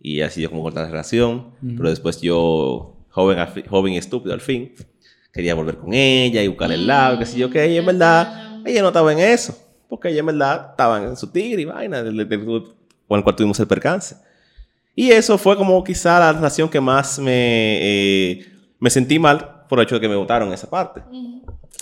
y 0.00 0.20
así 0.20 0.40
yo 0.42 0.50
como 0.50 0.62
cortar 0.62 0.84
la 0.84 0.90
relación. 0.90 1.50
Pero 1.60 1.90
después 1.90 2.20
yo, 2.20 2.96
joven, 3.10 3.38
joven 3.68 3.92
y 3.94 3.98
estúpido 3.98 4.34
al 4.34 4.40
fin, 4.40 4.72
quería 5.32 5.54
volver 5.54 5.76
con 5.76 5.92
ella 5.92 6.42
y 6.42 6.48
buscar 6.48 6.70
el 6.72 6.86
lado, 6.86 7.18
que 7.18 7.26
sé 7.26 7.38
yo, 7.38 7.50
que 7.50 7.76
en 7.76 7.86
verdad, 7.86 8.49
ella 8.64 8.82
no 8.82 8.88
estaba 8.88 9.12
en 9.12 9.18
eso, 9.18 9.56
porque 9.88 10.08
ella 10.08 10.20
en 10.20 10.26
verdad 10.26 10.68
estaba 10.70 11.02
en 11.02 11.16
su 11.16 11.30
tigre 11.30 11.62
y 11.62 11.64
vaina, 11.64 12.02
del- 12.02 12.28
con 13.08 13.18
el 13.18 13.24
cual 13.24 13.36
tuvimos 13.36 13.58
el 13.60 13.66
percance. 13.66 14.16
Y 14.94 15.10
eso 15.10 15.38
fue 15.38 15.56
como 15.56 15.82
quizá 15.84 16.18
la 16.18 16.32
relación 16.32 16.68
que 16.68 16.80
más 16.80 17.18
me, 17.18 17.78
eh, 17.80 18.46
me 18.78 18.90
sentí 18.90 19.18
mal 19.18 19.64
por 19.68 19.78
el 19.78 19.84
hecho 19.84 19.94
de 19.96 20.00
que 20.00 20.08
me 20.08 20.16
votaron 20.16 20.52
esa 20.52 20.68
parte. 20.68 21.02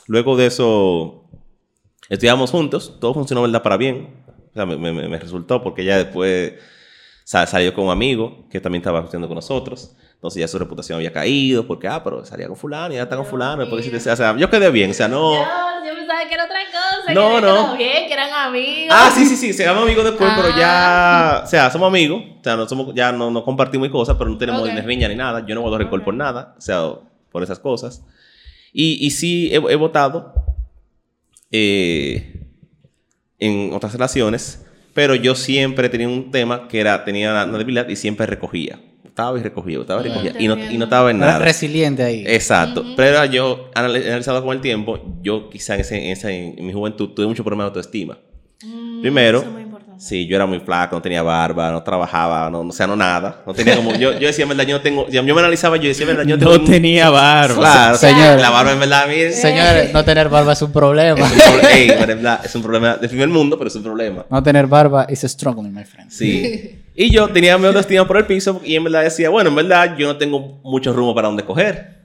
Luego 0.07 0.37
de 0.37 0.47
eso, 0.47 1.25
estudiamos 2.09 2.51
juntos, 2.51 2.97
todo 3.01 3.15
funcionó, 3.15 3.43
¿verdad? 3.43 3.63
Para 3.63 3.77
bien. 3.77 4.15
O 4.51 4.55
sea, 4.55 4.67
me, 4.67 4.77
me- 4.77 5.09
me 5.09 5.19
resultó 5.19 5.63
porque 5.63 5.85
ya 5.85 5.97
después 5.99 6.55
sa- 7.25 7.47
salió 7.47 7.75
con 7.75 7.85
un 7.87 7.91
amigo 7.91 8.47
que 8.51 8.61
también 8.61 8.81
estaba 8.81 9.01
estudiando 9.01 9.29
con 9.29 9.35
nosotros. 9.37 9.95
Entonces 10.15 10.41
ya 10.41 10.49
su 10.49 10.59
reputación 10.59 10.97
había 10.97 11.13
caído 11.13 11.67
porque, 11.67 11.87
ah, 11.89 12.03
pero 12.03 12.25
salía 12.25 12.49
con 12.49 12.57
fulano 12.57 12.93
y 12.93 12.97
ya 12.97 13.05
está 13.05 13.17
con 13.17 13.27
fulano. 13.27 13.63
después 13.65 13.87
o 14.07 14.17
sea, 14.17 14.37
yo 14.37 14.51
quedé 14.51 14.71
bien, 14.71 14.91
o 14.91 14.95
sea, 14.95 15.07
no... 15.09 15.33
Yo, 15.35 15.39
yo 15.87 15.98
pensaba 16.09 16.29
que 16.29 16.35
era 16.35 16.45
otra 16.45 16.59
cosa. 16.67 17.13
No, 17.15 17.35
que 17.37 17.41
no. 17.43 17.77
bien, 17.77 18.07
que 18.07 18.13
eran 18.13 18.33
amigos. 18.33 18.89
Ah, 18.99 19.11
sí, 19.15 19.25
sí, 19.27 19.37
sí, 19.37 19.53
se 19.53 19.65
llaman 19.65 19.83
amigos 19.85 20.05
después, 20.05 20.31
pero 20.35 20.49
Ah. 20.55 20.59
ya, 21.39 21.43
o 21.45 21.47
sea, 21.47 21.71
somos 21.71 21.89
amigos, 21.89 22.23
o 22.41 22.43
sea, 22.43 22.57
no 22.57 22.69
somos, 22.69 22.95
ya 22.95 23.13
no, 23.13 23.31
no 23.31 23.45
compartimos 23.45 23.89
cosas, 23.91 24.17
pero 24.19 24.31
no 24.31 24.39
tenemos 24.39 24.63
Ok. 24.63 24.73
ni 24.75 24.81
riña 24.81 25.09
ni 25.09 25.15
nada, 25.15 25.45
yo 25.47 25.55
no 25.55 25.61
voy 25.63 25.75
a 25.75 25.79
rencor 25.79 26.01
Ok. 26.01 26.05
por 26.07 26.15
nada, 26.15 26.55
o 26.57 26.61
sea, 26.61 26.81
por 27.31 27.43
esas 27.43 27.59
cosas. 27.59 28.03
Y, 28.73 29.05
y 29.07 29.11
sí 29.11 29.49
he, 29.53 29.57
he 29.57 29.77
votado 29.77 30.33
eh, 31.51 32.47
en 33.39 33.73
otras 33.73 33.93
relaciones, 33.93 34.65
pero 34.95 35.15
yo 35.15 35.35
siempre 35.35 35.89
tenía 35.89 36.09
un 36.09 36.31
tema 36.31 36.69
que 36.69 36.81
era, 36.81 37.05
tenía 37.05 37.31
una 37.33 37.59
debilidad 37.59 37.89
y 37.89 37.97
siempre 37.97 38.27
recogía. 38.27 38.79
Votaba 39.19 39.39
y 39.41 39.43
recogía, 39.43 39.79
votaba 39.79 40.01
y 40.01 40.05
Mm, 40.05 40.13
recogía. 40.13 40.33
Y 40.39 40.47
no, 40.47 40.57
y 40.73 40.79
no 40.79 40.85
estaba 40.85 41.11
en 41.11 41.17
Era 41.17 41.27
nada. 41.33 41.45
resiliente 41.45 42.05
ahí. 42.05 42.23
Exacto. 42.25 42.85
Pero 42.97 43.25
yo, 43.25 43.69
anal- 43.75 43.97
analizado 43.97 44.45
con 44.45 44.55
el 44.55 44.61
tiempo, 44.61 45.01
yo 45.23 45.51
quizá 45.51 45.75
en, 45.75 45.81
ese- 45.81 45.97
en 46.07 46.13
esa- 46.13 46.31
en 46.31 46.65
mi 46.65 46.73
juventud 46.73 47.09
tuve 47.17 47.27
mucho 47.27 47.43
problema 47.43 47.65
de 47.65 47.69
autoestima. 47.71 48.17
Mm, 48.65 49.01
Primero, 49.03 49.39
eso 49.39 49.47
es 49.49 49.53
muy 49.53 49.63
importante. 49.63 50.01
sí, 50.05 50.25
yo 50.29 50.37
era 50.37 50.47
muy 50.47 50.61
flaco, 50.61 50.95
no 50.95 51.03
tenía 51.03 51.23
barba, 51.23 51.73
no 51.73 51.83
trabajaba, 51.83 52.49
no, 52.49 52.61
o 52.61 52.71
sea, 52.73 52.87
no 52.87 52.95
nada. 52.95 53.43
No 53.45 53.53
tenía 53.55 53.75
como, 53.75 53.93
yo, 53.97 54.13
yo 54.21 54.29
decía, 54.29 54.45
en 54.45 54.51
verdad, 54.51 54.65
yo 54.67 54.77
no 54.77 54.83
tengo, 54.83 55.09
yo 55.09 55.25
me 55.25 55.33
analizaba, 55.33 55.77
yo 55.79 55.89
decía, 55.89 56.05
en 56.05 56.17
verdad, 56.17 56.25
yo 56.25 56.37
no 56.37 56.39
tengo 56.39 56.53
No 56.55 56.61
un- 56.61 56.71
tenía 56.71 57.11
barba. 57.11 57.57
Claro, 57.57 57.97
Señor. 57.99 58.39
La 58.41 58.51
barba, 58.51 58.71
en 58.73 58.79
verdad, 58.79 59.09
miren. 59.09 59.33
Señores, 59.33 59.93
no 59.93 60.05
tener 60.05 60.29
barba 60.29 60.53
es 60.53 60.63
un 60.63 60.71
problema. 60.73 61.27
Es 61.27 61.33
un, 61.33 61.59
pro- 61.61 61.69
ey, 61.71 61.89
pero 61.89 62.13
en 62.13 62.19
verdad, 62.23 62.41
es 62.45 62.55
un 62.55 62.63
problema 62.63 62.97
del 62.97 63.09
primer 63.09 63.29
mundo, 63.29 63.59
pero 63.59 63.67
es 63.67 63.75
un 63.75 63.83
problema. 63.83 64.27
No 64.31 64.41
tener 64.45 64.69
barba 64.69 65.07
is 65.11 65.25
a 65.25 65.29
struggle, 65.29 65.69
my 65.69 65.83
friend. 65.85 66.09
Sí. 66.09 66.71
Y 67.01 67.13
yo 67.13 67.29
tenía 67.29 67.57
mi 67.59 67.67
autoestima 67.69 68.09
por 68.09 68.17
el 68.17 68.27
piso 68.27 68.61
y 68.65 68.75
en 68.75 68.83
verdad 68.83 69.05
decía, 69.05 69.31
bueno, 69.31 69.51
en 69.51 69.55
verdad 69.55 69.97
yo 69.97 70.09
no 70.09 70.17
tengo 70.17 70.59
mucho 70.65 70.93
rumbo 70.93 71.15
para 71.15 71.29
dónde 71.29 71.45
coger. 71.45 71.97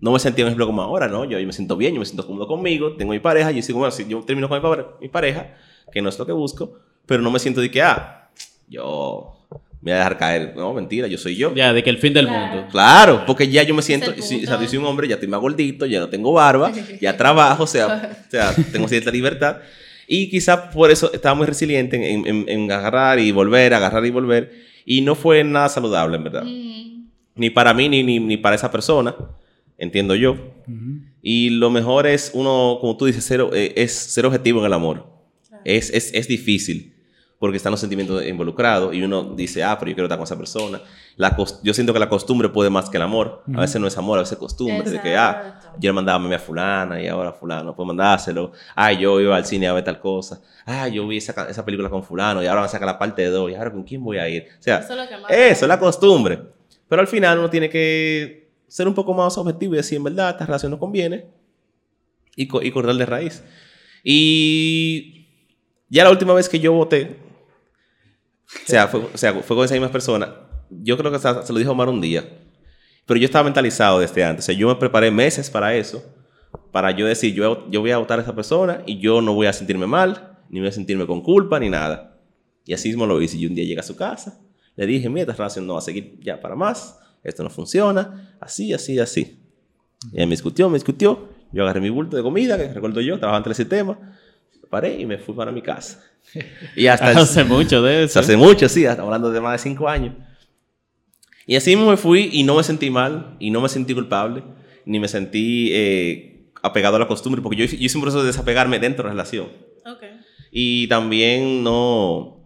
No 0.00 0.10
me 0.10 0.18
sentía, 0.18 0.44
por 0.44 0.48
ejemplo, 0.48 0.66
como 0.66 0.82
ahora, 0.82 1.06
¿no? 1.06 1.24
Yo, 1.24 1.38
yo 1.38 1.46
me 1.46 1.52
siento 1.52 1.76
bien, 1.76 1.94
yo 1.94 2.00
me 2.00 2.04
siento 2.04 2.26
cómodo 2.26 2.48
conmigo, 2.48 2.96
tengo 2.96 3.12
mi 3.12 3.20
pareja, 3.20 3.52
y 3.52 3.60
yo 3.60 3.64
digo, 3.64 3.78
bueno, 3.78 3.92
si 3.92 4.08
yo 4.08 4.24
termino 4.24 4.48
con 4.48 4.60
mi, 4.60 4.84
mi 5.02 5.08
pareja, 5.08 5.54
que 5.92 6.02
no 6.02 6.08
es 6.08 6.18
lo 6.18 6.26
que 6.26 6.32
busco, 6.32 6.80
pero 7.06 7.22
no 7.22 7.30
me 7.30 7.38
siento 7.38 7.60
de 7.60 7.70
que, 7.70 7.80
ah, 7.80 8.28
yo 8.68 9.46
me 9.80 9.92
voy 9.92 9.92
a 9.92 9.96
dejar 9.98 10.18
caer. 10.18 10.52
No, 10.56 10.74
mentira, 10.74 11.06
yo 11.06 11.16
soy 11.16 11.36
yo. 11.36 11.54
Ya, 11.54 11.72
de 11.72 11.84
que 11.84 11.90
el 11.90 11.98
fin 11.98 12.12
del 12.12 12.26
Claro. 12.26 12.46
mundo. 12.56 12.68
Claro, 12.72 13.22
porque 13.28 13.48
ya 13.48 13.62
yo 13.62 13.72
me 13.72 13.82
siento, 13.82 14.12
si, 14.20 14.42
o 14.42 14.46
sea, 14.48 14.60
yo 14.60 14.66
soy 14.66 14.78
un 14.78 14.86
hombre, 14.86 15.06
ya 15.06 15.14
estoy 15.14 15.28
más 15.28 15.40
gordito, 15.40 15.86
ya 15.86 16.00
no 16.00 16.08
tengo 16.08 16.32
barba, 16.32 16.72
ya 17.00 17.16
trabajo, 17.16 17.62
o 17.62 17.66
sea, 17.68 18.16
o 18.26 18.30
sea 18.32 18.52
tengo 18.72 18.88
cierta 18.88 19.12
libertad. 19.12 19.58
Y 20.06 20.28
quizá 20.30 20.70
por 20.70 20.90
eso 20.90 21.12
estaba 21.12 21.34
muy 21.34 21.46
resiliente 21.46 21.96
en, 21.96 22.26
en- 22.26 22.48
en 22.48 22.70
agarrar 22.72 23.18
y 23.18 23.30
volver, 23.32 23.72
agarrar 23.74 24.04
y 24.06 24.10
volver. 24.10 24.52
Y 24.86 25.00
no 25.00 25.14
fue 25.14 25.42
nada 25.44 25.68
saludable, 25.68 26.16
en 26.16 26.24
verdad. 26.24 26.44
Mm, 26.44 27.04
Ni 27.36 27.50
para 27.50 27.72
mí, 27.74 27.88
ni, 27.88 28.02
ni, 28.02 28.20
ni 28.20 28.36
para 28.36 28.54
esa 28.56 28.70
persona, 28.70 29.14
entiendo 29.78 30.14
yo. 30.14 30.36
Y 31.22 31.50
lo 31.50 31.70
mejor 31.70 32.06
es 32.06 32.30
uno, 32.34 32.78
como 32.80 32.96
tú 32.96 33.06
dices, 33.06 33.24
ser, 33.24 33.44
eh, 33.54 33.72
es 33.76 33.92
ser 33.92 34.26
objetivo 34.26 34.60
en 34.60 34.66
el 34.66 34.72
amor. 34.72 35.06
Es, 35.64 35.90
es, 35.90 36.12
es 36.14 36.28
difícil 36.28 36.93
porque 37.38 37.56
están 37.58 37.72
los 37.72 37.80
sentimientos 37.80 38.24
involucrados 38.24 38.94
y 38.94 39.02
uno 39.02 39.22
dice, 39.34 39.62
ah, 39.62 39.76
pero 39.78 39.90
yo 39.90 39.94
quiero 39.96 40.06
estar 40.06 40.16
con 40.18 40.24
esa 40.24 40.36
persona. 40.38 40.80
La 41.16 41.36
yo 41.62 41.74
siento 41.74 41.92
que 41.92 41.98
la 41.98 42.08
costumbre 42.08 42.48
puede 42.48 42.70
más 42.70 42.88
que 42.88 42.96
el 42.96 43.02
amor. 43.02 43.42
A 43.54 43.60
veces 43.62 43.80
no 43.80 43.86
es 43.86 43.98
amor, 43.98 44.18
a 44.18 44.22
veces 44.22 44.32
es 44.32 44.38
costumbre. 44.38 44.88
De 44.90 45.00
que, 45.02 45.16
ah, 45.16 45.60
yo 45.78 45.88
le 45.90 45.92
mandaba 45.92 46.16
a 46.16 46.18
mami 46.20 46.34
a 46.34 46.38
fulana 46.38 47.02
y 47.02 47.06
ahora 47.08 47.32
fulano, 47.32 47.74
puedo 47.74 47.86
mandárselo. 47.88 48.52
Ah, 48.74 48.92
yo 48.92 49.20
iba 49.20 49.36
al 49.36 49.44
cine 49.44 49.66
a 49.68 49.72
ver 49.74 49.84
tal 49.84 50.00
cosa. 50.00 50.40
Ah, 50.64 50.88
yo 50.88 51.06
vi 51.06 51.18
esa, 51.18 51.48
esa 51.50 51.64
película 51.64 51.90
con 51.90 52.02
fulano 52.02 52.42
y 52.42 52.46
ahora 52.46 52.60
van 52.62 52.68
a 52.68 52.72
sacar 52.72 52.86
la 52.86 52.98
parte 52.98 53.26
2 53.26 53.50
y 53.50 53.54
ahora 53.54 53.70
con 53.72 53.82
quién 53.82 54.02
voy 54.02 54.16
a 54.18 54.28
ir. 54.28 54.46
O 54.58 54.62
sea, 54.62 54.78
Eso 54.78 54.94
es 55.28 55.52
eso 55.52 55.64
es 55.66 55.68
la 55.68 55.78
costumbre. 55.78 56.38
Pero 56.88 57.00
al 57.02 57.08
final 57.08 57.38
uno 57.40 57.50
tiene 57.50 57.68
que 57.68 58.48
ser 58.68 58.88
un 58.88 58.94
poco 58.94 59.12
más 59.12 59.36
objetivo 59.36 59.74
y 59.74 59.76
decir, 59.78 59.96
en 59.98 60.04
verdad, 60.04 60.30
esta 60.30 60.46
relación 60.46 60.70
no 60.70 60.78
conviene 60.78 61.26
y, 62.36 62.46
co- 62.48 62.62
y 62.62 62.70
cortar 62.70 62.94
de 62.94 63.06
raíz. 63.06 63.42
Y 64.02 65.26
ya 65.88 66.04
la 66.04 66.10
última 66.10 66.32
vez 66.34 66.48
que 66.48 66.60
yo 66.60 66.72
voté, 66.72 67.16
o 68.64 68.68
sea, 68.68 68.88
fue, 68.88 69.46
con 69.56 69.64
esa 69.64 69.74
misma 69.74 69.90
persona, 69.90 70.34
yo 70.70 70.96
creo 70.96 71.10
que 71.10 71.16
hasta 71.16 71.44
se 71.44 71.52
lo 71.52 71.58
dijo 71.58 71.72
Omar 71.72 71.88
un 71.88 72.00
día, 72.00 72.24
pero 73.06 73.18
yo 73.18 73.26
estaba 73.26 73.44
mentalizado 73.44 74.00
desde 74.00 74.24
antes. 74.24 74.44
O 74.44 74.46
sea, 74.46 74.54
yo 74.54 74.68
me 74.68 74.76
preparé 74.76 75.10
meses 75.10 75.50
para 75.50 75.74
eso, 75.74 76.02
para 76.72 76.90
yo 76.90 77.06
decir, 77.06 77.34
yo, 77.34 77.68
yo 77.70 77.80
voy 77.80 77.90
a 77.90 77.98
votar 77.98 78.18
a 78.18 78.22
esa 78.22 78.34
persona 78.34 78.82
y 78.86 78.98
yo 78.98 79.20
no 79.20 79.34
voy 79.34 79.46
a 79.46 79.52
sentirme 79.52 79.86
mal, 79.86 80.38
ni 80.48 80.60
voy 80.60 80.68
a 80.68 80.72
sentirme 80.72 81.06
con 81.06 81.20
culpa, 81.20 81.58
ni 81.58 81.68
nada. 81.68 82.18
Y 82.64 82.72
así 82.72 82.88
mismo 82.88 83.06
lo 83.06 83.20
hice. 83.20 83.36
Y 83.36 83.46
un 83.46 83.54
día 83.54 83.64
llegué 83.64 83.80
a 83.80 83.84
su 83.84 83.96
casa, 83.96 84.40
le 84.76 84.86
dije, 84.86 85.08
mira, 85.08 85.22
esta 85.22 85.34
relación 85.34 85.66
no 85.66 85.74
va 85.74 85.80
a 85.80 85.82
seguir 85.82 86.18
ya 86.20 86.40
para 86.40 86.56
más, 86.56 86.98
esto 87.22 87.42
no 87.42 87.50
funciona, 87.50 88.36
así, 88.40 88.72
así, 88.72 88.98
así. 88.98 89.40
Y 90.12 90.20
él 90.20 90.26
me 90.26 90.32
discutió, 90.32 90.68
me 90.68 90.74
discutió, 90.74 91.28
yo 91.52 91.62
agarré 91.62 91.80
mi 91.80 91.90
bulto 91.90 92.16
de 92.16 92.22
comida, 92.22 92.56
que 92.56 92.72
recuerdo 92.72 93.00
yo, 93.00 93.18
trabajaba 93.18 93.44
en 93.44 93.50
el 93.50 93.54
sistema, 93.54 94.18
paré 94.74 95.00
y 95.00 95.06
me 95.06 95.18
fui 95.18 95.34
para 95.34 95.50
mi 95.52 95.62
casa. 95.62 96.02
Y 96.76 96.86
hasta 96.88 97.10
el- 97.12 97.18
Hace 97.18 97.44
mucho 97.44 97.82
de 97.82 98.04
eso. 98.04 98.18
hace 98.20 98.36
mucho, 98.36 98.68
sí, 98.68 98.84
hasta 98.86 99.02
hablando 99.02 99.30
de 99.30 99.40
más 99.40 99.52
de 99.52 99.58
cinco 99.70 99.88
años. 99.88 100.14
Y 101.46 101.56
así 101.56 101.70
mismo 101.76 101.90
me 101.90 101.96
fui 101.96 102.30
y 102.32 102.42
no 102.42 102.54
me 102.56 102.62
sentí 102.62 102.88
mal, 102.90 103.36
y 103.38 103.50
no 103.50 103.60
me 103.60 103.68
sentí 103.68 103.92
culpable, 103.94 104.42
ni 104.86 104.98
me 104.98 105.08
sentí 105.08 105.68
eh, 105.72 106.46
apegado 106.62 106.96
a 106.96 106.98
la 106.98 107.06
costumbre, 107.06 107.42
porque 107.42 107.58
yo, 107.58 107.64
hice- 107.66 107.76
yo 107.76 107.84
hice 107.86 107.98
un 107.98 108.02
proceso 108.02 108.22
de 108.22 108.28
desapegarme 108.28 108.78
dentro 108.78 109.02
de 109.04 109.08
la 109.08 109.22
relación. 109.22 109.48
Ok. 109.86 110.02
Y 110.50 110.86
también 110.88 111.62
no... 111.62 112.40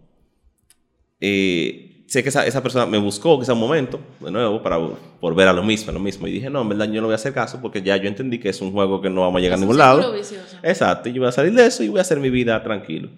eh, 1.21 1.88
sé 2.09 2.23
que 2.23 2.29
esa, 2.29 2.45
esa 2.45 2.61
persona 2.63 2.85
me 2.85 2.97
buscó 2.97 3.39
quizá 3.39 3.53
un 3.53 3.59
momento, 3.59 3.99
de 4.19 4.31
nuevo, 4.31 4.61
para 4.61 4.77
volver 5.21 5.47
a 5.47 5.53
lo 5.53 5.63
mismo, 5.63 5.89
a 5.91 5.93
lo 5.93 5.99
mismo. 5.99 6.27
Y 6.27 6.31
dije, 6.31 6.49
no, 6.49 6.61
en 6.61 6.69
verdad 6.69 6.85
yo 6.85 7.01
no 7.01 7.07
voy 7.07 7.13
a 7.13 7.15
hacer 7.15 7.33
caso 7.33 7.59
porque 7.61 7.81
ya 7.81 7.97
yo 7.97 8.07
entendí 8.07 8.39
que 8.39 8.49
es 8.49 8.61
un 8.61 8.71
juego 8.71 9.01
que 9.01 9.09
no 9.09 9.21
vamos 9.21 9.39
a 9.39 9.41
llegar 9.41 9.57
a 9.57 9.59
ningún 9.61 9.77
lado. 9.77 10.11
vicioso. 10.13 10.57
Exacto, 10.63 11.09
y 11.09 11.13
yo 11.13 11.21
voy 11.21 11.29
a 11.29 11.31
salir 11.31 11.53
de 11.53 11.65
eso 11.65 11.83
y 11.83 11.89
voy 11.89 11.99
a 11.99 12.01
hacer 12.01 12.19
mi 12.19 12.29
vida 12.29 12.61
tranquilo. 12.63 13.09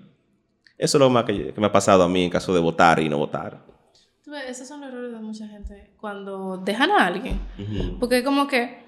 Eso 0.77 0.97
es 0.97 0.99
lo 0.99 1.09
más 1.09 1.25
que, 1.25 1.53
que 1.53 1.61
me 1.61 1.67
ha 1.67 1.71
pasado 1.71 2.03
a 2.03 2.09
mí 2.09 2.23
en 2.23 2.29
caso 2.29 2.53
de 2.53 2.59
votar 2.59 2.99
y 2.99 3.07
no 3.07 3.17
votar. 3.17 3.63
Tú 4.23 4.31
ves, 4.31 4.43
esos 4.49 4.67
son 4.67 4.81
los 4.81 4.89
errores 4.89 5.11
de 5.11 5.19
mucha 5.19 5.47
gente 5.47 5.91
cuando 5.99 6.57
dejan 6.57 6.91
a 6.91 7.05
alguien. 7.05 7.39
Ujú. 7.59 7.99
Porque 7.99 8.23
como 8.23 8.47
que 8.47 8.83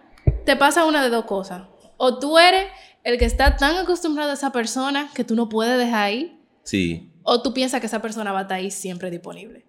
te 0.45 0.55
pasa 0.55 0.85
una 0.85 1.03
de 1.03 1.09
dos 1.09 1.25
cosas. 1.25 1.63
O 1.97 2.17
tú 2.19 2.37
eres 2.39 2.65
el 3.03 3.17
que 3.19 3.25
está 3.25 3.57
tan 3.57 3.75
acostumbrado 3.77 4.31
a 4.31 4.33
esa 4.33 4.51
persona 4.51 5.09
que 5.13 5.23
tú 5.23 5.35
no 5.35 5.49
puedes 5.49 5.77
dejar 5.77 6.03
ahí. 6.05 6.39
Sí, 6.63 7.11
O 7.23 7.41
tú 7.41 7.53
piensas 7.53 7.79
que 7.79 7.87
esa 7.87 8.01
persona 8.01 8.31
va 8.31 8.39
a 8.39 8.41
estar 8.43 8.57
ahí 8.57 8.71
siempre 8.71 9.11
disponible. 9.11 9.65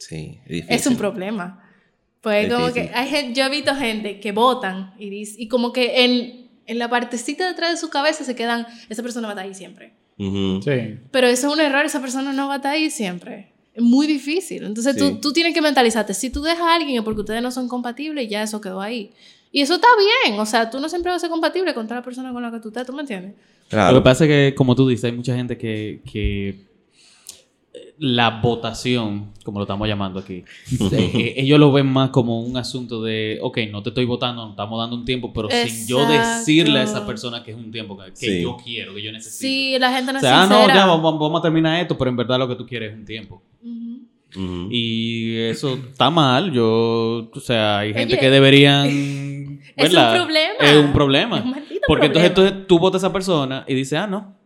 Sí, 0.00 0.40
es 0.44 0.48
difícil. 0.50 0.74
Es 0.76 0.86
un 0.88 0.96
problema. 0.96 1.62
Pues 2.20 2.46
Es 2.48 2.52
como 2.52 2.66
difícil. 2.66 2.90
que 2.90 2.94
hay 2.96 3.08
gente, 3.08 3.40
yo 3.40 3.46
he 3.46 3.50
visto 3.50 3.74
gente 3.76 4.18
que 4.20 4.32
votan 4.32 4.92
y, 4.98 5.08
dice- 5.08 5.36
y 5.38 5.46
como 5.48 5.72
que 5.72 6.04
en, 6.04 6.48
en 6.66 6.78
la 6.78 6.90
partecita 6.90 7.46
detrás 7.48 7.70
de 7.70 7.76
su 7.78 7.88
cabeza 7.88 8.24
se 8.24 8.34
quedan, 8.34 8.66
esa 8.88 9.02
persona 9.02 9.28
va 9.28 9.32
a 9.32 9.34
estar 9.36 9.46
ahí 9.46 9.54
siempre. 9.54 9.92
Ujú. 10.18 10.60
Sí. 10.62 10.98
Pero 11.10 11.26
eso 11.28 11.46
es 11.48 11.54
un 11.54 11.60
error, 11.60 11.84
esa 11.86 12.00
persona 12.00 12.32
no 12.32 12.48
va 12.48 12.54
a 12.54 12.56
estar 12.56 12.72
ahí 12.74 12.90
siempre. 12.90 13.52
Es 13.72 13.82
muy 13.82 14.06
difícil. 14.06 14.64
Entonces 14.64 14.94
Sí. 14.94 14.98
tú, 14.98 15.20
tú 15.20 15.32
tienes 15.32 15.54
que 15.54 15.62
mentalizarte. 15.62 16.12
Si 16.12 16.28
tú 16.28 16.42
dejas 16.42 16.60
a 16.60 16.74
alguien 16.74 16.98
es 16.98 17.02
porque 17.04 17.20
ustedes 17.20 17.40
no 17.42 17.50
son 17.52 17.68
compatibles 17.68 18.24
y 18.24 18.28
ya 18.28 18.42
eso 18.42 18.60
quedó 18.60 18.80
ahí. 18.82 19.12
Y 19.52 19.62
eso 19.62 19.76
está 19.76 19.88
bien. 20.26 20.38
O 20.38 20.44
sea, 20.46 20.68
tú 20.70 20.78
no 20.78 20.88
siempre 20.90 21.10
vas 21.10 21.16
a 21.18 21.20
ser 21.20 21.30
compatible 21.30 21.72
con 21.72 21.86
toda 21.86 22.00
la 22.00 22.04
persona 22.04 22.32
con 22.32 22.42
la 22.42 22.50
que 22.50 22.60
tú 22.60 22.68
estás. 22.68 22.86
¿Tú 22.86 22.92
me 22.92 23.00
entiendes? 23.00 23.32
Claro. 23.68 23.92
Lo 23.94 24.00
que 24.00 24.04
pasa 24.04 24.24
es 24.24 24.28
que, 24.28 24.54
como 24.54 24.74
tú 24.76 24.86
dices, 24.88 25.04
hay 25.04 25.12
mucha 25.12 25.34
gente 25.34 25.56
que, 25.56 26.02
que 26.12 26.66
la 27.98 28.40
votación, 28.40 29.32
como 29.44 29.58
lo 29.60 29.64
estamos 29.64 29.86
llamando 29.86 30.18
aquí, 30.20 30.42
eh, 30.72 31.10
eh, 31.14 31.34
ellos 31.36 31.60
lo 31.60 31.70
ven 31.70 31.86
más 31.86 32.10
como 32.10 32.42
un 32.42 32.56
asunto 32.56 33.02
de, 33.02 33.38
ok, 33.42 33.58
no 33.70 33.82
te 33.82 33.90
estoy 33.90 34.06
votando, 34.06 34.50
estamos 34.50 34.78
dando 34.80 34.96
un 34.96 35.04
tiempo, 35.04 35.32
pero 35.32 35.48
sin 35.50 35.86
yo 35.86 36.04
decirle 36.06 36.80
a 36.80 36.82
esa 36.82 37.06
persona 37.06 37.42
que 37.44 37.52
es 37.52 37.56
un 37.56 37.70
tiempo 37.70 37.96
que, 37.96 38.06
que 38.10 38.16
Sí. 38.16 38.42
yo 38.42 38.56
quiero, 38.56 38.94
que 38.94 39.02
yo 39.02 39.12
necesito. 39.12 39.40
Sí, 39.42 39.76
la 39.78 39.92
gente 39.92 40.12
no 40.12 40.18
o 40.18 40.22
es 40.22 40.26
ah, 40.26 40.46
no, 40.48 40.56
sincera. 40.56 40.74
ya 40.74 40.86
vamos, 40.86 41.18
vamos 41.20 41.38
a 41.38 41.42
terminar 41.42 41.80
esto, 41.80 41.96
pero 41.96 42.10
en 42.10 42.16
verdad 42.16 42.38
lo 42.38 42.48
que 42.48 42.56
tú 42.56 42.66
quieres 42.66 42.92
es 42.92 42.98
un 42.98 43.04
tiempo. 43.04 43.42
Y 44.70 45.36
eso 45.38 45.74
está 45.74 46.10
mal. 46.10 46.52
Yo, 46.52 47.30
o 47.32 47.40
sea, 47.40 47.78
hay 47.80 47.92
gente 47.92 48.14
Oye, 48.14 48.20
que 48.20 48.30
deberían. 48.30 48.86
es 49.76 49.92
un 49.94 50.12
problema. 50.14 50.54
Es 50.60 50.76
un 50.76 50.92
problema. 50.92 51.38
Es 51.38 51.44
un 51.44 51.50
maldito 51.50 51.80
Porque 51.86 52.06
entonces, 52.06 52.30
problema. 52.30 52.48
entonces 52.50 52.66
tú 52.68 52.78
votas 52.78 53.02
a 53.02 53.06
esa 53.06 53.12
persona 53.12 53.64
y 53.66 53.74
dices, 53.74 53.98
ah, 53.98 54.06
no. 54.06 54.39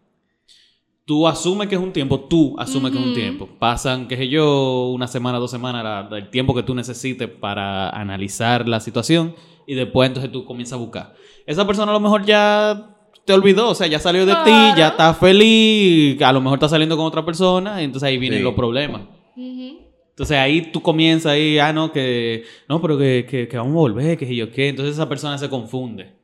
Tú 1.06 1.28
asumes 1.28 1.68
que 1.68 1.74
es 1.74 1.80
un 1.80 1.92
tiempo, 1.92 2.18
tú 2.20 2.54
asumes 2.58 2.90
que 2.90 2.98
es 2.98 3.04
un 3.04 3.12
tiempo. 3.14 3.46
Pasan, 3.58 4.08
qué 4.08 4.16
sé 4.16 4.28
yo, 4.28 4.88
una 4.88 5.06
semana, 5.06 5.38
dos 5.38 5.50
semanas, 5.50 5.84
la- 6.10 6.16
el 6.18 6.30
tiempo 6.30 6.54
que 6.54 6.62
tú 6.62 6.74
necesites 6.74 7.28
para 7.28 7.90
analizar 7.90 8.66
la 8.66 8.80
situación 8.80 9.34
y 9.66 9.74
después 9.74 10.08
entonces 10.08 10.32
tú 10.32 10.46
comienzas 10.46 10.78
a 10.78 10.82
buscar. 10.82 11.14
Esa 11.46 11.66
persona 11.66 11.90
a 11.90 11.94
lo 11.94 12.00
mejor 12.00 12.24
ya 12.24 12.96
te 13.26 13.34
olvidó, 13.34 13.68
o 13.70 13.74
sea, 13.74 13.86
ya 13.86 13.98
salió 13.98 14.24
de 14.24 14.34
ti, 14.46 14.50
ya 14.78 14.88
está 14.88 15.12
feliz, 15.12 16.20
a 16.22 16.32
lo 16.32 16.40
mejor 16.40 16.56
está 16.56 16.70
saliendo 16.70 16.96
con 16.96 17.04
otra 17.04 17.22
persona 17.24 17.82
y 17.82 17.84
entonces 17.84 18.06
ahí 18.08 18.16
vienen 18.16 18.38
Sí. 18.38 18.44
los 18.44 18.54
problemas. 18.54 19.02
Entonces 19.36 20.38
ahí 20.38 20.70
tú 20.72 20.80
comienzas 20.80 21.32
ahí, 21.32 21.58
ah, 21.58 21.72
no, 21.72 21.92
que, 21.92 22.44
no, 22.68 22.80
pero 22.80 22.96
que, 22.96 23.26
que, 23.28 23.46
que 23.48 23.56
vamos 23.58 23.72
a 23.72 23.76
volver, 23.76 24.16
que 24.16 24.34
yo 24.34 24.50
qué. 24.50 24.68
Entonces 24.68 24.94
esa 24.94 25.08
persona 25.08 25.36
se 25.36 25.50
confunde. 25.50 26.14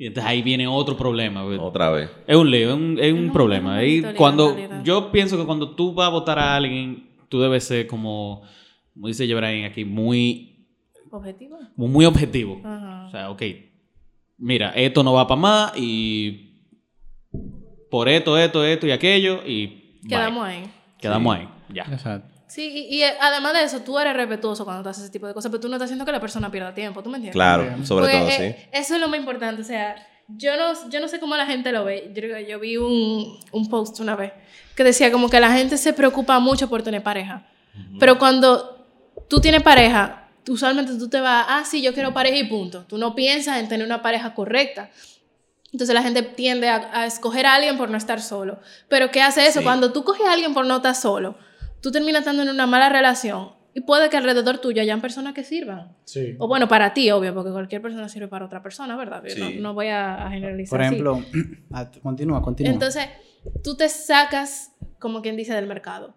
Y 0.00 0.06
entonces 0.06 0.30
ahí 0.30 0.40
viene 0.40 0.66
otro 0.66 0.96
problema. 0.96 1.44
Otra 1.44 1.90
vez. 1.90 2.10
Es 2.26 2.34
un 2.34 2.50
lío, 2.50 2.70
es 2.70 2.74
un, 2.74 2.98
es 2.98 3.12
un 3.12 3.30
problema. 3.30 3.74
maldito 3.74 4.08
lío, 4.08 4.16
cuando, 4.16 4.56
yo 4.82 5.12
pienso 5.12 5.36
que 5.36 5.44
cuando 5.44 5.72
tú 5.72 5.92
vas 5.92 6.06
a 6.06 6.10
votar 6.10 6.38
a 6.38 6.56
alguien, 6.56 7.10
tú 7.28 7.38
debes 7.38 7.64
ser 7.64 7.86
como, 7.86 8.40
como 8.94 9.08
dice 9.08 9.26
Jebrain 9.26 9.66
aquí, 9.66 9.84
muy, 9.84 10.66
¿Objetivo? 11.10 11.58
muy 11.76 12.06
objetivo. 12.06 12.62
Ajá. 12.64 13.04
O 13.08 13.10
sea, 13.10 13.30
ok, 13.30 13.42
mira, 14.38 14.70
esto 14.70 15.02
no 15.02 15.12
va 15.12 15.26
para 15.26 15.38
más 15.38 15.72
y 15.76 16.62
por 17.90 18.08
esto, 18.08 18.38
esto, 18.38 18.64
esto 18.64 18.86
y 18.86 18.92
aquello 18.92 19.42
y 19.46 19.66
bye. 20.00 20.08
Quedamos 20.08 20.46
ahí. 20.46 20.62
Quedamos 20.98 21.36
ahí, 21.36 21.48
ya. 21.68 21.82
Exacto. 21.82 22.39
Sí, 22.50 22.88
y, 22.90 22.96
y, 22.96 23.02
eh, 23.04 23.14
además 23.20 23.52
de 23.52 23.62
eso, 23.62 23.80
tú 23.82 23.96
eres 23.96 24.12
respetuoso 24.12 24.64
cuando 24.64 24.90
haces 24.90 25.04
ese 25.04 25.12
tipo 25.12 25.28
de 25.28 25.34
cosas, 25.34 25.52
pero 25.52 25.60
tú 25.60 25.68
no 25.68 25.76
estás 25.76 25.86
haciendo 25.86 26.04
que 26.04 26.10
la 26.10 26.20
persona 26.20 26.50
pierda 26.50 26.74
tiempo, 26.74 27.00
¿tú 27.00 27.08
me 27.08 27.18
entiendes? 27.18 27.34
Claro, 27.34 27.62
Bien. 27.62 27.86
sobre 27.86 28.06
Porque, 28.06 28.18
todo, 28.18 28.28
eh, 28.28 28.56
sí. 28.58 28.68
Eso 28.72 28.94
es 28.96 29.00
lo 29.00 29.08
más 29.08 29.20
importante, 29.20 29.62
o 29.62 29.64
sea, 29.64 29.94
yo 30.26 30.56
no, 30.56 30.90
yo 30.90 30.98
no 30.98 31.06
sé 31.06 31.20
cómo 31.20 31.36
la 31.36 31.46
gente 31.46 31.70
lo 31.70 31.84
ve. 31.84 32.10
Yo, 32.12 32.38
yo 32.40 32.58
vi 32.58 32.76
un, 32.76 33.38
un 33.52 33.68
post 33.68 34.00
una 34.00 34.16
vez 34.16 34.32
que 34.74 34.82
decía 34.82 35.12
como 35.12 35.28
que 35.28 35.38
la 35.38 35.52
gente 35.52 35.76
se 35.76 35.92
preocupa 35.92 36.40
mucho 36.40 36.68
por 36.68 36.82
tener 36.82 37.04
pareja, 37.04 37.46
pero 38.00 38.18
cuando 38.18 38.84
tú 39.28 39.40
tienes 39.40 39.62
pareja, 39.62 40.28
usualmente 40.48 40.96
tú 40.96 41.08
te 41.08 41.20
vas, 41.20 41.46
ah, 41.48 41.62
sí, 41.64 41.82
yo 41.82 41.94
quiero 41.94 42.12
pareja 42.12 42.36
y 42.36 42.44
punto. 42.44 42.84
Tú 42.84 42.98
no 42.98 43.14
piensas 43.14 43.58
en 43.58 43.68
tener 43.68 43.86
una 43.86 44.02
pareja 44.02 44.34
correcta. 44.34 44.90
Entonces 45.72 45.94
la 45.94 46.02
gente 46.02 46.22
tiende 46.22 46.68
a, 46.68 46.90
a 46.92 47.06
escoger 47.06 47.46
a 47.46 47.54
alguien 47.54 47.76
por 47.78 47.90
no 47.90 47.96
estar 47.96 48.20
solo. 48.20 48.58
Pero 48.88 49.12
¿qué 49.12 49.22
hace 49.22 49.46
eso? 49.46 49.60
Sí. 49.60 49.64
Cuando 49.64 49.92
tú 49.92 50.02
coges 50.02 50.26
a 50.26 50.32
alguien 50.32 50.52
por 50.52 50.66
no 50.66 50.76
estar 50.76 50.96
solo, 50.96 51.36
tú 51.80 51.90
terminas 51.90 52.20
estando 52.20 52.42
en 52.42 52.48
una 52.48 52.66
mala 52.66 52.88
relación 52.88 53.52
y 53.72 53.82
puede 53.82 54.10
que 54.10 54.16
alrededor 54.16 54.58
tuyo 54.58 54.82
hayan 54.82 55.00
personas 55.00 55.32
que 55.32 55.44
sirvan. 55.44 55.96
Sí. 56.04 56.34
O 56.38 56.48
bueno, 56.48 56.68
para 56.68 56.92
ti, 56.92 57.10
obvio, 57.10 57.34
porque 57.34 57.52
cualquier 57.52 57.80
persona 57.80 58.08
sirve 58.08 58.28
para 58.28 58.44
otra 58.46 58.62
persona, 58.62 58.96
¿verdad? 58.96 59.22
Sí. 59.26 59.40
No, 59.40 59.50
no 59.68 59.74
voy 59.74 59.88
a, 59.88 60.26
a 60.26 60.30
generalizar. 60.30 60.70
Por 60.70 60.80
así. 60.82 60.94
ejemplo, 60.94 61.24
ah, 61.72 61.90
continúa, 62.02 62.42
continúa. 62.42 62.72
Entonces, 62.72 63.06
tú 63.62 63.76
te 63.76 63.88
sacas, 63.88 64.72
como 64.98 65.22
quien 65.22 65.36
dice, 65.36 65.54
del 65.54 65.66
mercado. 65.66 66.14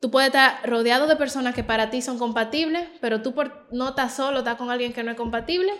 Tú 0.00 0.10
puedes 0.10 0.26
estar 0.26 0.68
rodeado 0.68 1.06
de 1.06 1.16
personas 1.16 1.54
que 1.54 1.64
para 1.64 1.88
ti 1.88 2.02
son 2.02 2.18
compatibles, 2.18 2.86
pero 3.00 3.22
tú 3.22 3.32
por 3.34 3.66
no 3.72 3.90
estás 3.90 4.14
solo, 4.14 4.40
estás 4.40 4.56
con 4.56 4.70
alguien 4.70 4.92
que 4.92 5.02
no 5.02 5.10
es 5.10 5.16
compatible 5.16 5.72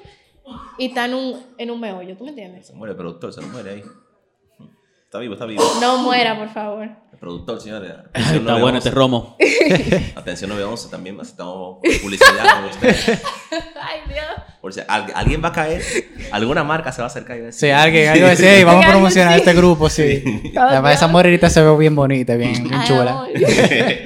y 0.79 0.87
estás 0.87 1.09
en 1.09 1.15
un, 1.15 1.43
en 1.59 1.71
un 1.71 1.79
meollo, 1.79 2.17
¿tú 2.17 2.25
me 2.25 2.31
entiendes? 2.31 2.69
Se 2.69 2.75
muere 2.75 2.93
el 2.93 2.97
productor, 2.97 3.35
se 3.35 3.43
muere 3.43 3.71
ahí. 3.71 3.83
Está 5.05 5.19
vivo, 5.19 5.35
está 5.35 5.45
vivo. 5.45 5.63
No 5.79 5.99
muera, 5.99 6.39
por 6.39 6.49
favor. 6.49 7.04
El 7.15 7.19
productor, 7.21 7.61
señores. 7.61 7.93
Atención 8.13 8.39
Está 8.41 8.59
bueno 8.59 8.79
este 8.79 8.91
911. 8.91 8.91
romo. 8.91 9.37
Atención 10.17 10.51
911 10.51 10.89
también 10.91 11.19
estamos 11.21 11.79
publicidad 12.03 12.57
con 12.57 12.65
ustedes. 12.71 13.07
Ay, 13.81 14.01
Dios. 14.13 14.25
Por 14.61 14.73
si 14.73 14.81
al- 14.87 15.13
alguien 15.15 15.43
va 15.45 15.49
a 15.49 15.53
caer, 15.53 15.83
alguna 16.33 16.65
marca 16.65 16.91
se 16.91 17.03
va 17.03 17.05
a 17.05 17.07
acercar 17.07 17.37
y 17.37 17.41
va 17.41 17.45
a 17.45 17.47
decir. 17.47 17.61
Sí, 17.69 17.71
alguien, 17.71 18.09
algo 18.09 18.27
así, 18.27 18.45
"Hey, 18.47 18.65
vamos 18.65 18.83
a 18.83 18.87
Algo 18.89 18.99
promocionar 18.99 19.33
así. 19.35 19.41
este 19.41 19.55
grupo, 19.55 19.89
sí. 19.91 20.53
Además, 20.57 20.95
esa 20.95 21.07
morenita 21.07 21.49
se 21.51 21.63
ve 21.63 21.77
bien 21.79 21.95
bonita, 21.95 22.35
bien, 22.37 22.53
bien 22.65 22.75
Ay, 22.75 22.89
chula. 22.89 23.11
amor. 23.11 23.29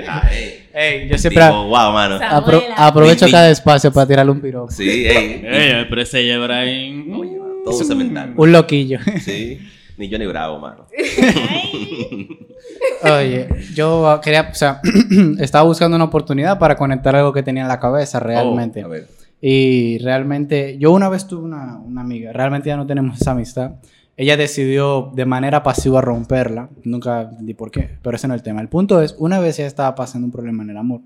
Ah, 0.09 0.29
ey. 0.33 0.68
Ey, 0.75 1.09
yo 1.09 1.18
siempre 1.18 1.42
Tipo, 1.42 1.64
wow, 1.64 1.92
mano. 1.92 2.18
Sa- 2.18 2.31
apro- 2.40 2.57
Abuela. 2.59 2.75
aprovecho 2.77 3.27
cada 3.31 3.51
espacio 3.51 3.92
para 3.92 4.07
tirarle 4.07 4.31
un 4.33 4.40
piropo. 4.40 4.71
Sí, 4.71 5.07
ey. 5.07 5.42
Ey, 5.44 5.87
pero 5.88 6.03
ese 6.03 6.23
Jebrain. 6.23 7.12
Oye, 7.14 7.38
mano, 7.38 7.53
todo 7.64 7.83
cemental. 7.85 8.35
Un 8.37 8.53
loquillo. 8.53 8.99
Sí. 9.25 9.59
Ni 9.99 10.11
Johnny 10.11 10.27
Bravo, 10.27 10.59
mano. 10.59 10.87
Oye, 13.03 13.49
yo 13.75 14.21
quería, 14.23 14.49
o 14.51 14.55
sea, 14.55 14.81
estaba 15.41 15.65
buscando 15.65 15.97
una 15.97 16.05
oportunidad 16.05 16.59
para 16.59 16.77
conectar 16.77 17.17
algo 17.17 17.33
que 17.33 17.43
tenía 17.43 17.63
en 17.63 17.69
la 17.69 17.81
cabeza 17.81 18.21
realmente. 18.21 18.85
Oh, 18.85 18.87
a 18.87 18.91
ver. 18.91 19.09
Y 19.41 19.99
realmente, 19.99 20.79
yo 20.79 20.93
una 20.93 21.09
vez 21.09 21.27
tuve 21.27 21.45
una, 21.45 21.79
una 21.79 22.01
amiga, 22.01 22.33
realmente 22.33 22.69
ya 22.69 22.77
no 22.77 22.87
tenemos 22.87 23.21
esa 23.21 23.33
amistad. 23.33 23.73
Ella 24.17 24.37
decidió 24.37 25.13
de 25.15 25.27
manera 25.27 25.63
pasiva 25.63 26.01
romperla. 26.01 26.71
Nunca 26.85 27.23
entendí 27.23 27.55
por 27.55 27.71
qué, 27.71 27.99
pero 28.03 28.17
ese 28.17 28.27
no 28.27 28.35
es 28.35 28.41
el 28.41 28.45
tema. 28.45 28.61
El 28.61 28.69
punto 28.69 29.01
es, 29.01 29.15
una 29.19 29.39
vez 29.39 29.59
ella 29.59 29.69
estaba 29.69 29.95
pasando 29.95 30.27
un 30.27 30.33
problema 30.33 30.65
en 30.65 30.71
el 30.71 30.77
amor. 30.77 31.03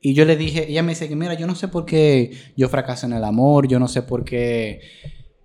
Y 0.00 0.14
yo 0.14 0.24
le 0.24 0.36
dije, 0.36 0.70
ella 0.70 0.82
me 0.82 0.90
dice 0.90 1.08
que, 1.08 1.16
mira, 1.16 1.34
yo 1.34 1.46
no 1.46 1.54
sé 1.54 1.68
por 1.68 1.86
qué 1.86 2.32
yo 2.56 2.68
fracaso 2.68 3.06
en 3.06 3.14
el 3.14 3.24
amor, 3.24 3.68
yo 3.68 3.78
no 3.78 3.88
sé 3.88 4.02
por 4.02 4.24
qué 4.24 4.80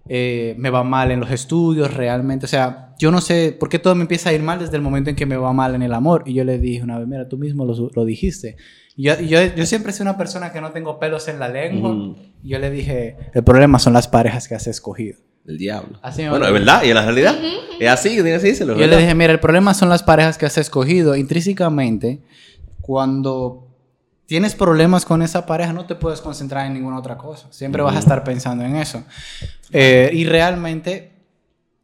eh, 0.07 0.55
me 0.57 0.69
va 0.69 0.83
mal 0.83 1.11
en 1.11 1.19
los 1.19 1.31
estudios 1.31 1.93
realmente. 1.93 2.45
O 2.45 2.49
sea, 2.49 2.93
yo 2.97 3.11
no 3.11 3.21
sé 3.21 3.55
por 3.57 3.69
qué 3.69 3.79
todo 3.79 3.95
me 3.95 4.01
empieza 4.01 4.29
a 4.29 4.33
ir 4.33 4.41
mal 4.41 4.59
desde 4.59 4.75
el 4.75 4.81
momento 4.81 5.09
en 5.09 5.15
que 5.15 5.25
me 5.25 5.37
va 5.37 5.53
mal 5.53 5.75
en 5.75 5.81
el 5.81 5.93
amor. 5.93 6.23
Y 6.25 6.33
yo 6.33 6.43
le 6.43 6.59
dije 6.59 6.83
una 6.83 6.99
vez, 6.99 7.07
mira, 7.07 7.27
tú 7.27 7.37
mismo 7.37 7.65
lo, 7.65 7.89
lo 7.93 8.05
dijiste. 8.05 8.57
Y 8.95 9.03
Yo, 9.03 9.19
yo, 9.19 9.39
yo 9.55 9.65
siempre 9.65 9.93
soy 9.93 10.03
una 10.03 10.17
persona 10.17 10.51
que 10.51 10.61
no 10.61 10.71
tengo 10.71 10.99
pelos 10.99 11.27
en 11.27 11.39
la 11.39 11.49
lengua. 11.49 12.15
Y 12.43 12.49
Yo 12.49 12.59
le 12.59 12.69
dije, 12.69 13.17
el 13.33 13.43
problema 13.43 13.79
son 13.79 13.93
las 13.93 14.07
parejas 14.07 14.47
que 14.47 14.55
has 14.55 14.67
escogido. 14.67 15.19
El 15.45 15.57
diablo. 15.57 15.97
Así 16.03 16.27
bueno, 16.27 16.45
es 16.45 16.53
verdad, 16.53 16.83
y 16.83 16.89
en 16.89 16.95
la 16.95 17.03
realidad 17.03 17.35
es 17.79 17.89
así, 17.89 18.09
tienes 18.09 18.43
que 18.43 18.49
decirlo. 18.49 18.77
Yo 18.77 18.85
le 18.85 18.97
dije, 18.97 19.15
mira, 19.15 19.33
el 19.33 19.39
problema 19.39 19.73
son 19.73 19.89
las 19.89 20.03
parejas 20.03 20.37
que 20.37 20.45
has 20.45 20.57
escogido. 20.59 21.15
Intrínsecamente, 21.15 22.21
cuando 22.79 23.70
tienes 24.31 24.55
problemas 24.55 25.03
con 25.03 25.21
esa 25.21 25.45
pareja, 25.45 25.73
no 25.73 25.85
te 25.85 25.93
puedes 25.93 26.21
concentrar 26.21 26.65
en 26.65 26.73
ninguna 26.73 26.97
otra 26.97 27.17
cosa. 27.17 27.47
Siempre 27.51 27.81
vas 27.81 27.97
a 27.97 27.99
estar 27.99 28.23
pensando 28.23 28.63
en 28.63 28.77
eso. 28.77 29.03
Eh, 29.73 30.09
y 30.13 30.23
realmente, 30.23 31.11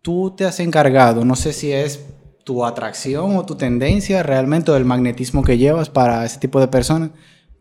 tú 0.01 0.33
te 0.33 0.45
has 0.45 0.61
encargado, 0.61 1.25
no 1.25 1.35
sé 1.35 1.51
si 1.51 1.73
es 1.73 2.05
tu 2.45 2.63
atracción 2.63 3.35
o 3.35 3.45
tu 3.45 3.55
tendencia 3.55 4.23
realmente, 4.23 4.71
o 4.71 4.77
el 4.77 4.85
magnetismo 4.85 5.43
que 5.43 5.57
llevas 5.57 5.89
para 5.89 6.23
ese 6.23 6.39
tipo 6.39 6.61
de 6.61 6.69
personas, 6.69 7.09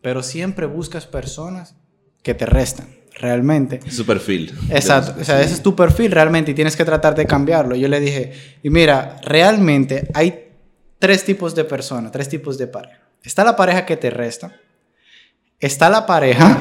pero 0.01 0.23
siempre 0.23 0.65
buscas 0.67 1.05
personas 1.05 1.75
que 2.23 2.33
te 2.33 2.45
restan, 2.45 2.87
realmente. 3.19 3.81
su 3.91 4.05
perfil. 4.05 4.57
Exacto, 4.69 5.19
o 5.19 5.23
sea, 5.25 5.41
ese 5.41 5.55
es 5.55 5.61
tu 5.61 5.75
perfil 5.75 6.13
realmente 6.13 6.51
y 6.51 6.53
tienes 6.53 6.77
que 6.77 6.85
tratar 6.85 7.13
de 7.13 7.25
cambiarlo. 7.25 7.75
Yo 7.75 7.89
le 7.89 7.99
dije, 7.99 8.31
y 8.63 8.69
mira, 8.69 9.19
realmente 9.21 10.07
hay 10.13 10.47
tres 10.97 11.25
tipos 11.25 11.55
de 11.55 11.65
personas, 11.65 12.13
tres 12.13 12.29
tipos 12.29 12.57
de 12.57 12.67
pareja. 12.67 13.01
Está 13.21 13.43
la 13.43 13.57
pareja 13.57 13.85
que 13.85 13.97
te 13.97 14.09
resta, 14.09 14.55
está 15.59 15.89
la 15.89 16.05
pareja 16.05 16.57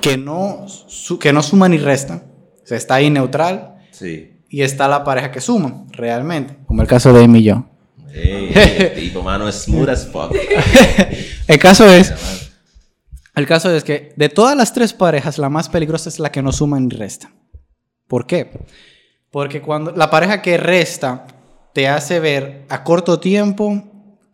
que 0.00 0.16
no, 0.16 0.66
su- 0.68 1.18
que 1.18 1.32
no 1.32 1.42
suma 1.42 1.68
ni 1.68 1.78
resta, 1.78 2.22
o 2.62 2.66
sea, 2.66 2.76
está 2.76 2.96
ahí 2.96 3.10
neutral, 3.10 3.76
Sí. 3.90 4.40
y 4.48 4.62
está 4.62 4.88
la 4.88 5.04
pareja 5.04 5.30
que 5.30 5.40
suma, 5.40 5.84
realmente, 5.90 6.56
como 6.66 6.82
el 6.82 6.88
caso 6.88 7.12
de 7.12 7.24
Amy 7.24 7.40
y 7.40 7.44
yo. 7.44 7.64
Ey, 8.12 8.50
ey, 8.54 8.76
el 8.78 8.94
tipo, 8.94 9.22
mano, 9.22 9.48
es 9.48 9.56
smooth 9.64 9.88
as 9.88 10.06
fuck. 10.06 10.34
El 11.48 11.58
caso 11.60 11.86
es, 11.88 12.12
el 13.36 13.46
caso 13.46 13.70
es 13.70 13.84
que 13.84 14.12
de 14.16 14.28
todas 14.28 14.56
las 14.56 14.72
tres 14.72 14.92
parejas, 14.92 15.38
la 15.38 15.48
más 15.48 15.68
peligrosa 15.68 16.08
es 16.08 16.18
la 16.18 16.32
que 16.32 16.42
no 16.42 16.50
suma 16.50 16.80
ni 16.80 16.88
resta. 16.88 17.30
¿Por 18.08 18.26
qué? 18.26 18.50
Porque 19.30 19.60
cuando 19.62 19.92
la 19.92 20.10
pareja 20.10 20.42
que 20.42 20.56
resta 20.56 21.26
te 21.72 21.86
hace 21.88 22.18
ver 22.18 22.64
a 22.68 22.82
corto 22.82 23.20
tiempo 23.20 23.84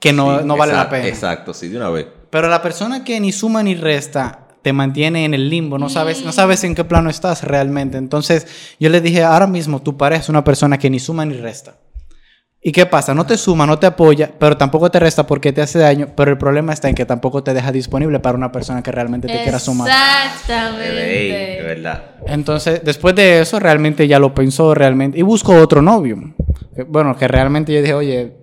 que 0.00 0.12
no, 0.14 0.38
Sí, 0.38 0.44
no 0.46 0.56
vale 0.56 0.72
la 0.72 0.88
pena. 0.88 1.06
Exacto, 1.06 1.52
sí, 1.52 1.68
de 1.68 1.76
una 1.76 1.90
vez. 1.90 2.06
Pero 2.32 2.48
la 2.48 2.62
persona 2.62 3.04
que 3.04 3.20
ni 3.20 3.30
suma 3.30 3.62
ni 3.62 3.74
resta 3.74 4.48
te 4.62 4.72
mantiene 4.72 5.26
en 5.26 5.34
el 5.34 5.50
limbo, 5.50 5.76
no 5.76 5.90
sabes, 5.90 6.24
no 6.24 6.32
sabes 6.32 6.64
en 6.64 6.74
qué 6.74 6.82
plano 6.82 7.10
estás 7.10 7.44
realmente. 7.44 7.98
Entonces, 7.98 8.46
yo 8.80 8.88
le 8.88 9.02
dije, 9.02 9.22
ahora 9.22 9.46
mismo 9.46 9.82
tu 9.82 9.98
pareja 9.98 10.22
es 10.22 10.28
una 10.30 10.42
persona 10.42 10.78
que 10.78 10.88
ni 10.88 10.98
suma 10.98 11.26
ni 11.26 11.34
resta. 11.34 11.74
¿Y 12.62 12.72
qué 12.72 12.86
pasa? 12.86 13.12
No 13.12 13.26
te 13.26 13.36
suma, 13.36 13.66
no 13.66 13.78
te 13.78 13.84
apoya, 13.84 14.32
pero 14.38 14.56
tampoco 14.56 14.90
te 14.90 14.98
resta 14.98 15.26
porque 15.26 15.52
te 15.52 15.60
hace 15.60 15.78
daño, 15.78 16.08
pero 16.16 16.30
el 16.30 16.38
problema 16.38 16.72
está 16.72 16.88
en 16.88 16.94
que 16.94 17.04
tampoco 17.04 17.42
te 17.42 17.52
deja 17.52 17.70
disponible 17.70 18.18
para 18.18 18.38
una 18.38 18.50
persona 18.50 18.82
que 18.82 18.92
realmente 18.92 19.28
te 19.28 19.42
quiera 19.42 19.58
sumar. 19.58 19.88
Exactamente. 19.88 20.86
De 20.86 21.62
verdad. 21.66 22.02
Entonces, 22.28 22.80
después 22.82 23.14
de 23.14 23.42
eso, 23.42 23.60
realmente 23.60 24.08
ya 24.08 24.18
lo 24.18 24.34
pensó 24.34 24.72
realmente 24.74 25.18
y 25.18 25.22
buscó 25.22 25.56
otro 25.56 25.82
novio. 25.82 26.16
Bueno, 26.86 27.14
que 27.14 27.28
realmente 27.28 27.74
yo 27.74 27.80
dije, 27.82 27.92
oye, 27.92 28.41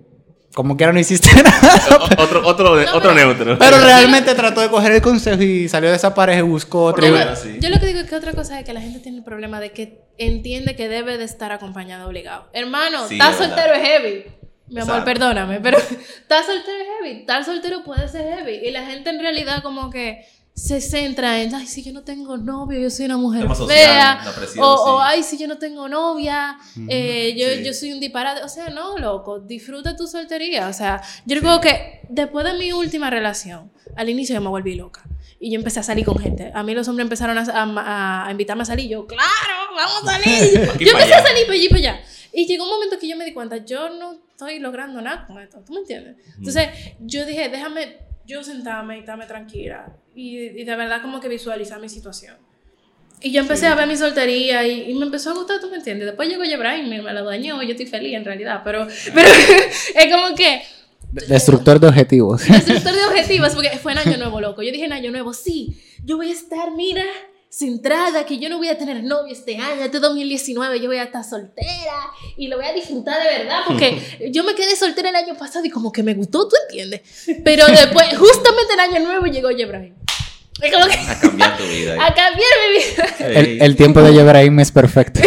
como 0.54 0.76
quiera 0.76 0.92
no 0.92 0.98
hiciste 0.98 1.30
nada. 1.42 1.96
O- 2.00 2.22
otro, 2.22 2.46
otro, 2.46 2.72
otro 2.94 3.14
neutro. 3.14 3.58
Pero 3.58 3.78
realmente 3.80 4.34
trató 4.34 4.60
de 4.60 4.68
coger 4.68 4.92
el 4.92 5.02
consejo 5.02 5.42
y 5.42 5.68
salió 5.68 5.90
de 5.90 5.96
esa 5.96 6.14
pareja 6.14 6.40
y 6.40 6.42
buscó 6.42 6.84
otro. 6.84 7.04
Yo, 7.04 7.12
lo 7.12 7.18
lo- 7.18 7.24
menos, 7.24 7.38
sí. 7.38 7.58
yo 7.60 7.68
lo 7.68 7.78
que 7.78 7.86
digo 7.86 8.00
es 8.00 8.08
que 8.08 8.16
otra 8.16 8.32
cosa 8.32 8.58
es 8.58 8.64
que 8.64 8.72
la 8.72 8.80
gente 8.80 8.98
tiene 9.00 9.18
el 9.18 9.24
problema 9.24 9.60
de 9.60 9.72
que 9.72 10.00
entiende 10.18 10.74
que 10.76 10.88
debe 10.88 11.18
de 11.18 11.24
estar 11.24 11.52
acompañado 11.52 12.08
obligado. 12.08 12.48
Hermano, 12.52 13.06
Sí, 13.08 13.14
estar 13.14 13.34
soltero 13.34 13.74
es 13.74 13.82
heavy. 13.82 14.24
Mi 14.68 14.80
amor, 14.80 14.98
Exacto. 14.98 15.04
perdóname, 15.04 15.60
pero 15.60 15.78
estar 15.78 16.44
soltero 16.44 16.78
es 16.82 16.88
heavy. 17.04 17.20
Estar 17.20 17.44
soltero 17.44 17.82
puede 17.84 18.08
ser 18.08 18.22
heavy. 18.22 18.60
Y 18.66 18.70
la 18.70 18.84
gente 18.86 19.10
en 19.10 19.18
realidad 19.20 19.62
como 19.62 19.90
que 19.90 20.24
se 20.54 20.80
centra 20.80 21.40
en, 21.40 21.54
ay, 21.54 21.66
si 21.66 21.82
yo 21.82 21.92
no 21.92 22.02
tengo 22.02 22.36
novio, 22.36 22.78
yo 22.78 22.90
soy 22.90 23.06
una 23.06 23.16
mujer 23.16 23.42
Tema 23.42 23.54
social, 23.54 24.18
fea. 24.22 24.32
presión, 24.36 24.64
o, 24.64 24.72
o, 24.74 24.98
sí. 24.98 25.04
ay, 25.06 25.22
si 25.22 25.38
yo 25.38 25.48
no 25.48 25.56
tengo 25.58 25.88
novia, 25.88 26.58
eh, 26.88 27.34
yo, 27.38 27.46
Sí. 27.56 27.64
yo 27.64 27.72
soy 27.72 27.92
un 27.92 28.00
disparate. 28.00 28.42
O 28.42 28.48
sea, 28.48 28.68
no, 28.68 28.98
loco, 28.98 29.38
disfruta 29.40 29.96
tu 29.96 30.06
soltería. 30.06 30.68
O 30.68 30.72
sea, 30.72 31.00
yo 31.24 31.38
creo 31.40 31.60
que 31.60 32.00
después 32.10 32.44
de 32.44 32.54
mi 32.58 32.72
última 32.72 33.08
relación, 33.08 33.72
al 33.96 34.08
inicio 34.10 34.34
yo 34.34 34.40
me 34.42 34.48
volví 34.48 34.74
loca. 34.74 35.02
Y 35.38 35.50
yo 35.50 35.56
empecé 35.58 35.80
a 35.80 35.82
salir 35.82 36.04
con 36.04 36.18
gente. 36.18 36.50
A 36.54 36.62
mí 36.62 36.74
los 36.74 36.86
hombres 36.88 37.04
empezaron 37.06 37.38
a, 37.38 37.42
a- 37.42 38.26
a 38.26 38.30
invitarme 38.30 38.62
a 38.62 38.66
salir. 38.66 38.90
Yo, 38.90 39.06
claro, 39.06 39.74
vamos 39.74 40.02
a 40.06 40.12
salir. 40.18 40.60
Yo 40.78 40.92
empecé 40.92 41.14
a 41.14 41.22
salir 41.26 41.44
para 41.46 41.54
allí 41.54 41.64
y 41.64 41.68
para 41.70 41.78
allá. 41.78 42.00
Y 42.32 42.46
llegó 42.46 42.64
un 42.64 42.70
momento 42.70 42.98
que 42.98 43.08
yo 43.08 43.16
me 43.16 43.24
di 43.24 43.32
cuenta, 43.32 43.56
yo 43.56 43.88
no 43.88 44.12
estoy 44.30 44.58
logrando 44.60 45.00
nada 45.00 45.26
con 45.26 45.40
esto. 45.40 45.60
¿Tú 45.66 45.72
me 45.72 45.80
entiendes? 45.80 46.16
Entonces, 46.36 46.68
yo 47.00 47.24
dije, 47.24 47.48
déjame 47.48 47.96
yo 48.30 48.44
sentarme 48.44 48.96
y 48.96 49.00
estarme 49.00 49.26
tranquila. 49.26 49.92
Y, 50.14 50.38
y 50.38 50.64
de 50.64 50.76
verdad 50.76 51.02
como 51.02 51.20
que 51.20 51.28
visualizar 51.28 51.80
mi 51.80 51.88
situación. 51.88 52.36
Y 53.22 53.32
yo 53.32 53.42
empecé 53.42 53.66
a 53.66 53.74
ver 53.74 53.86
mi 53.86 53.96
soltería 53.96 54.66
y, 54.66 54.90
y 54.90 54.94
me 54.94 55.04
empezó 55.04 55.30
a 55.30 55.34
gustar, 55.34 55.60
¿tú 55.60 55.68
me 55.68 55.76
entiendes? 55.76 56.06
Después 56.06 56.28
llegó 56.28 56.42
Jebrain, 56.42 56.88
me, 56.88 57.02
me 57.02 57.12
lo 57.12 57.24
dañó, 57.24 57.62
yo 57.62 57.72
estoy 57.72 57.86
feliz 57.86 58.14
en 58.14 58.24
realidad, 58.24 58.62
pero, 58.64 58.86
pero 59.14 59.28
es 59.28 60.12
como 60.14 60.34
que 60.34 60.62
Destructor 61.12 61.80
de 61.80 61.88
objetivos. 61.88 62.46
destructor 62.46 62.94
de 62.94 63.04
objetivos, 63.08 63.54
porque 63.54 63.70
fue 63.82 63.92
en 63.92 63.98
Año 63.98 64.16
Nuevo, 64.16 64.40
loco. 64.40 64.62
Yo 64.62 64.70
dije 64.70 64.84
en 64.84 64.92
Año 64.92 65.10
Nuevo, 65.10 65.32
sí, 65.32 65.76
yo 66.04 66.16
voy 66.16 66.30
a 66.30 66.32
estar, 66.32 66.70
mira, 66.70 67.04
centrada, 67.50 68.24
que 68.24 68.38
yo 68.38 68.48
no 68.48 68.58
voy 68.58 68.68
a 68.68 68.78
tener 68.78 69.02
novio 69.02 69.32
este 69.32 69.56
año, 69.56 69.82
este 69.82 69.98
2019, 69.98 70.80
yo 70.80 70.86
voy 70.86 70.98
a 70.98 71.04
estar 71.04 71.24
soltera 71.24 72.10
y 72.36 72.46
lo 72.46 72.56
voy 72.56 72.66
a 72.66 72.72
disfrutar 72.72 73.20
de 73.20 73.38
verdad, 73.38 73.60
porque 73.66 74.30
yo 74.32 74.44
me 74.44 74.54
quedé 74.54 74.76
soltera 74.76 75.10
el 75.10 75.16
año 75.16 75.36
pasado 75.36 75.64
y 75.64 75.70
como 75.70 75.90
que 75.90 76.02
me 76.02 76.14
gustó, 76.14 76.48
¿tú 76.48 76.54
entiendes? 76.68 77.00
Pero 77.44 77.66
después, 77.66 78.06
justamente 78.16 78.74
el 78.74 78.80
Año 78.80 79.00
Nuevo 79.00 79.26
llegó 79.26 79.50
que 80.60 80.76
A 80.76 81.20
cambiar 81.20 81.56
tu 81.56 81.64
vida. 81.64 81.94
a 82.06 82.14
cambiar 82.14 82.50
mi 82.68 82.78
vida. 82.78 83.38
El, 83.40 83.62
el 83.62 83.76
tiempo 83.76 84.00
de 84.00 84.12
Jebraim 84.12 84.60
es 84.60 84.70
perfecto. 84.70 85.20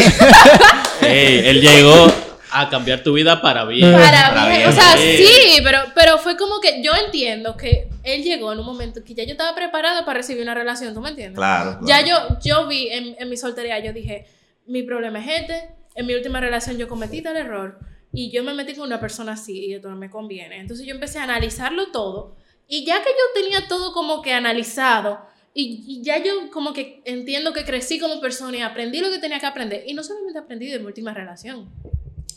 Ey, 1.02 1.48
él 1.48 1.62
llegó 1.62 2.08
a 2.54 2.70
cambiar 2.70 3.04
tu 3.04 3.14
vida 3.14 3.42
para 3.42 3.66
bien. 3.66 3.92
Para 3.92 4.30
Para 4.34 4.48
bien. 4.48 4.58
bien, 4.60 4.70
O 4.70 4.72
sea, 4.72 4.96
sí. 4.98 5.60
pero, 5.64 5.80
pero 5.96 6.18
fue 6.18 6.38
como 6.38 6.60
que 6.60 6.82
yo 6.84 6.92
entiendo 7.06 7.58
que 7.58 7.90
él 8.04 8.24
llegó 8.24 8.54
en 8.54 8.60
un 8.60 8.66
momento 8.66 9.04
que 9.04 9.14
ya 9.14 9.24
yo 9.24 9.32
estaba 9.32 9.56
preparada 9.56 10.06
para 10.06 10.18
recibir 10.18 10.44
una 10.44 10.54
relación, 10.54 10.94
¿tú 10.94 11.02
me 11.02 11.10
entiendes? 11.10 11.38
Claro. 11.38 11.80
claro. 11.80 11.86
Ya 11.88 12.06
yo, 12.06 12.38
yo 12.44 12.68
vi 12.68 12.90
en, 12.90 13.16
en 13.18 13.30
mi 13.30 13.38
soltería, 13.38 13.80
yo 13.80 13.94
dije, 13.94 14.26
mi 14.66 14.84
problema 14.84 15.20
es 15.20 15.42
este, 15.42 15.70
en 15.96 16.06
mi 16.06 16.14
última 16.16 16.40
relación 16.40 16.78
yo 16.78 16.88
cometí 16.88 17.22
tal 17.22 17.38
error 17.38 17.80
y 18.12 18.32
yo 18.32 18.44
me 18.44 18.54
metí 18.54 18.76
con 18.76 18.86
una 18.86 19.00
persona 19.00 19.34
así 19.34 19.66
y 19.66 19.74
esto 19.74 19.90
no 19.90 19.96
me 19.96 20.10
conviene. 20.10 20.60
Entonces 20.60 20.86
yo 20.86 20.94
empecé 20.94 21.20
a 21.20 21.24
analizarlo 21.24 21.88
todo 21.92 22.36
y 22.68 22.86
ya 22.86 22.98
que 23.02 23.10
yo 23.10 23.42
tenía 23.42 23.68
todo 23.68 23.94
como 23.94 24.22
que 24.22 24.34
analizado 24.34 25.20
y, 25.54 25.84
y 25.88 26.04
ya 26.04 26.18
yo 26.24 26.50
como 26.52 26.74
que 26.74 27.02
entiendo 27.06 27.54
que 27.54 27.64
crecí 27.66 28.00
como 28.00 28.20
persona 28.20 28.58
y 28.58 28.62
aprendí 28.62 29.00
lo 29.00 29.10
que 29.12 29.20
tenía 29.20 29.40
que 29.40 29.46
aprender 29.46 29.84
y 29.86 29.94
no 29.94 30.04
solamente 30.04 30.40
aprendí 30.40 30.68
de 30.68 30.80
mi 30.80 30.86
última 30.86 31.14
relación, 31.14 31.70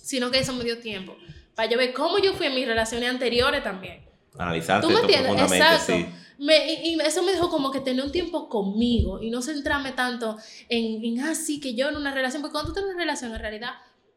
sino 0.07 0.31
que 0.31 0.39
eso 0.39 0.53
me 0.53 0.65
dio 0.65 0.79
tiempo 0.79 1.17
para 1.55 1.71
yo 1.71 1.79
ver 1.79 1.93
cómo 1.93 2.19
yo 2.19 2.35
fui 2.35 2.47
en 2.47 2.55
mis 2.55 2.67
relaciones 2.67 3.09
anteriores 3.11 3.63
también. 3.65 4.05
Analizarte 4.39 4.87
¿Tú 4.87 4.93
me 4.93 5.01
entiendes? 5.01 5.33
Exacto. 5.53 5.95
sí. 5.97 6.07
Me- 6.39 6.71
y, 6.71 6.95
y 6.95 7.01
eso 7.01 7.23
me 7.23 7.33
dejó 7.33 7.49
como 7.49 7.71
que 7.71 7.81
tener 7.81 8.05
un 8.05 8.13
tiempo 8.13 8.49
conmigo 8.51 9.23
y 9.23 9.31
no 9.31 9.41
centrarme 9.41 9.93
tanto 9.93 10.37
en, 10.69 11.03
en 11.03 11.21
ah, 11.25 11.35
sí, 11.35 11.59
que 11.61 11.75
yo 11.75 11.89
en 11.89 11.97
una 11.97 12.13
relación. 12.13 12.43
Porque 12.43 12.53
cuando 12.53 12.69
tú 12.73 12.75
tienes 12.75 12.95
una 12.95 13.03
relación, 13.05 13.33
en 13.33 13.41
realidad, 13.41 13.71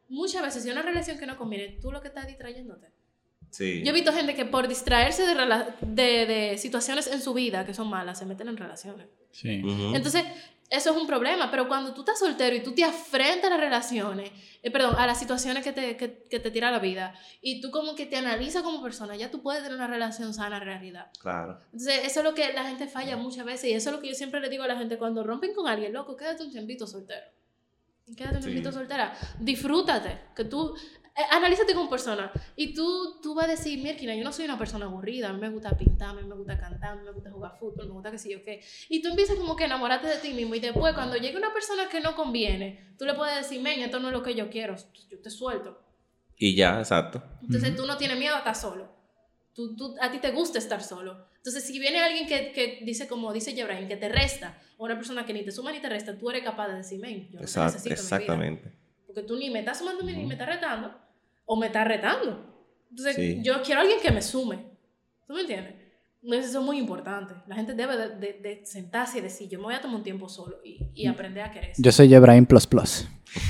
muchas 0.10 0.42
veces, 0.42 0.64
si 0.64 0.70
es 0.70 0.74
una 0.76 0.82
relación 0.84 1.18
que 1.18 1.26
no 1.26 1.38
conviene, 1.38 1.78
tú 1.82 1.92
lo 1.94 2.02
que 2.02 2.10
estás 2.10 2.28
distrayéndote. 2.28 2.88
Sí. 3.52 3.82
Yo 3.84 3.92
he 3.92 3.94
visto 3.94 4.12
gente 4.12 4.36
que 4.36 4.44
por 4.46 4.68
distraerse 4.68 5.26
de, 5.26 5.36
de, 5.82 6.26
de 6.26 6.58
situaciones 6.58 7.08
en 7.08 7.22
su 7.22 7.34
vida 7.34 7.66
que 7.66 7.74
son 7.74 7.90
malas, 7.90 8.20
se 8.20 8.26
meten 8.26 8.50
en 8.50 8.58
relaciones. 8.58 9.08
Sí. 9.32 9.64
Ujú. 9.64 9.96
Entonces, 9.96 10.26
eso 10.70 10.92
es 10.92 10.98
un 10.98 11.08
problema, 11.08 11.50
pero 11.50 11.68
cuando 11.68 11.94
tú 11.94 12.02
estás 12.02 12.20
soltero 12.20 12.56
y 12.56 12.62
tú 12.62 12.74
te 12.74 12.84
afrentas 12.84 13.46
a 13.46 13.50
las 13.56 13.60
relaciones, 13.60 14.32
eh, 14.62 14.70
perdón, 14.72 14.96
a 14.98 15.08
las 15.08 15.18
situaciones 15.20 15.64
que 15.64 15.72
te, 15.72 15.98
que, 15.98 16.28
que 16.30 16.40
te 16.40 16.52
tira 16.52 16.70
la 16.70 16.80
vida, 16.80 17.14
y 17.42 17.60
tú 17.62 17.72
como 17.72 17.96
que 17.96 18.06
te 18.06 18.18
analizas 18.18 18.62
como 18.62 18.82
persona, 18.82 19.16
ya 19.16 19.32
tú 19.32 19.42
puedes 19.42 19.64
tener 19.64 19.76
una 19.78 19.88
relación 19.88 20.34
sana 20.34 20.58
en 20.58 20.64
realidad. 20.64 21.12
Claro. 21.20 21.60
Entonces, 21.74 22.02
eso 22.06 22.20
es 22.20 22.24
lo 22.24 22.34
que 22.34 22.54
la 22.54 22.66
gente 22.66 22.88
falla 22.88 23.18
muchas 23.18 23.46
veces, 23.46 23.70
y 23.70 23.74
eso 23.74 23.90
es 23.90 23.96
lo 23.96 24.02
que 24.02 24.10
yo 24.10 24.16
siempre 24.16 24.40
le 24.42 24.50
digo 24.50 24.64
a 24.64 24.68
la 24.68 24.78
gente 24.78 24.98
cuando 24.98 25.24
rompen 25.24 25.54
con 25.54 25.68
alguien, 25.68 25.92
loco, 25.94 26.16
quédate 26.16 26.44
un 26.44 26.52
tiempito 26.52 26.86
soltero. 26.86 27.26
Quédate 28.18 28.38
un 28.38 28.42
Sí. 28.44 28.50
tiempito 28.50 28.72
soltera. 28.72 29.16
Disfrútate, 29.40 30.20
que 30.36 30.44
tú... 30.46 30.76
eh, 31.20 31.26
analízate 31.32 31.74
como 31.74 31.90
persona 31.90 32.32
y 32.56 32.74
tú, 32.74 33.20
tú 33.22 33.34
vas 33.36 33.46
a 33.48 33.52
decir, 33.52 33.82
Mirkina, 33.84 34.16
yo 34.16 34.24
no 34.24 34.32
soy 34.32 34.46
una 34.46 34.58
persona 34.58 34.86
aburrida, 34.86 35.30
a 35.30 35.34
mí 35.34 35.40
me 35.42 35.50
gusta 35.50 35.78
pintar, 35.78 36.10
a 36.10 36.14
mí 36.14 36.24
me 36.24 36.36
gusta 36.36 36.58
cantar, 36.60 36.92
a 36.94 36.96
mí 36.96 37.04
me 37.04 37.12
gusta 37.12 37.32
jugar 37.32 37.58
fútbol, 37.60 37.88
me 37.88 37.94
gusta 37.94 38.12
que 38.12 38.18
sí 38.18 38.34
o 38.36 38.44
qué. 38.44 38.62
Y 38.90 39.02
tú 39.02 39.10
empiezas 39.10 39.36
como 39.38 39.56
que 39.56 39.64
a 39.64 39.68
enamorarte 39.68 40.08
de 40.08 40.18
ti 40.18 40.34
mismo 40.34 40.56
y 40.56 40.60
después 40.60 40.94
cuando 40.94 41.18
llegue 41.18 41.38
una 41.38 41.54
persona 41.54 41.90
que 41.90 42.00
no 42.00 42.16
conviene, 42.16 42.94
tú 42.98 43.06
le 43.06 43.14
puedes 43.14 43.36
decir, 43.36 43.62
men, 43.62 43.82
esto 43.82 44.00
no 44.00 44.08
es 44.08 44.14
lo 44.14 44.24
que 44.24 44.34
yo 44.36 44.50
quiero, 44.50 44.76
yo 45.10 45.20
te 45.22 45.30
suelto. 45.30 45.80
Y 46.38 46.56
ya, 46.56 46.80
exacto. 46.80 47.22
Entonces 47.42 47.76
tú 47.76 47.86
no 47.86 47.98
tienes 47.98 48.18
miedo 48.18 48.36
a 48.36 48.40
estar 48.40 48.56
solo. 48.56 48.88
Tú, 49.54 49.76
tú- 49.76 49.96
a 50.00 50.10
ti 50.12 50.20
te 50.20 50.32
gusta 50.32 50.58
estar 50.58 50.82
solo. 50.82 51.26
Entonces 51.36 51.66
si 51.66 51.80
viene 51.80 52.00
alguien 52.00 52.28
que, 52.28 52.52
que 52.54 52.80
dice, 52.86 53.08
como 53.08 53.34
dice 53.34 53.54
Jebrain, 53.54 53.88
que 53.90 53.98
te 53.98 54.08
resta, 54.10 54.58
o 54.78 54.86
una 54.86 54.96
persona 54.96 55.26
que 55.26 55.34
ni 55.34 55.44
te 55.44 55.52
suma 55.52 55.72
ni 55.74 55.80
te 55.82 55.90
resta, 55.90 56.18
tú 56.18 56.30
eres 56.30 56.44
capaz 56.44 56.68
de 56.70 56.76
decir, 56.78 57.00
men, 57.00 57.24
yo 57.30 57.34
no 57.34 57.40
te 57.40 57.44
Exacto, 57.46 57.74
necesito 57.78 57.96
en 57.96 58.06
mi 58.06 58.26
vida". 58.26 58.34
exactamente. 58.34 58.74
Porque 59.06 59.24
tú 59.24 59.36
ni 59.38 59.50
me 59.50 59.60
estás 59.60 59.80
sumando 59.80 60.04
ni 60.04 60.26
me 60.26 60.34
estás 60.36 60.48
retando, 60.48 60.96
o 61.52 61.56
me 61.56 61.66
estás 61.68 61.88
retando. 61.88 62.46
Entonces, 62.92 63.16
Sí. 63.16 63.40
yo 63.44 63.62
quiero 63.64 63.80
a 63.82 63.84
alguien 63.84 64.00
que 64.02 64.12
me 64.12 64.22
sume. 64.22 64.58
¿Tú 65.28 65.34
me 65.34 65.42
entiendes? 65.42 65.74
Entonces, 66.22 66.50
eso 66.50 66.60
es 66.60 66.66
muy 66.66 66.78
importante. 66.78 67.34
La 67.48 67.56
gente 67.56 67.74
debe 67.74 67.96
de, 67.98 68.10
de- 68.18 68.40
de 68.42 68.62
sentarse 68.66 69.18
y 69.18 69.22
decir, 69.22 69.50
yo 69.50 69.58
me 69.58 69.66
voy 69.66 69.74
a 69.74 69.82
tomar 69.82 69.98
un 69.98 70.04
tiempo 70.04 70.28
solo 70.30 70.58
y, 70.64 70.78
y 70.94 71.08
aprender 71.08 71.44
a 71.44 71.52
querer. 71.52 71.72
Yo 71.78 71.92
soy 71.92 72.08
Jebraim 72.10 72.46
Plus 72.46 72.68
Plus. 72.68 73.08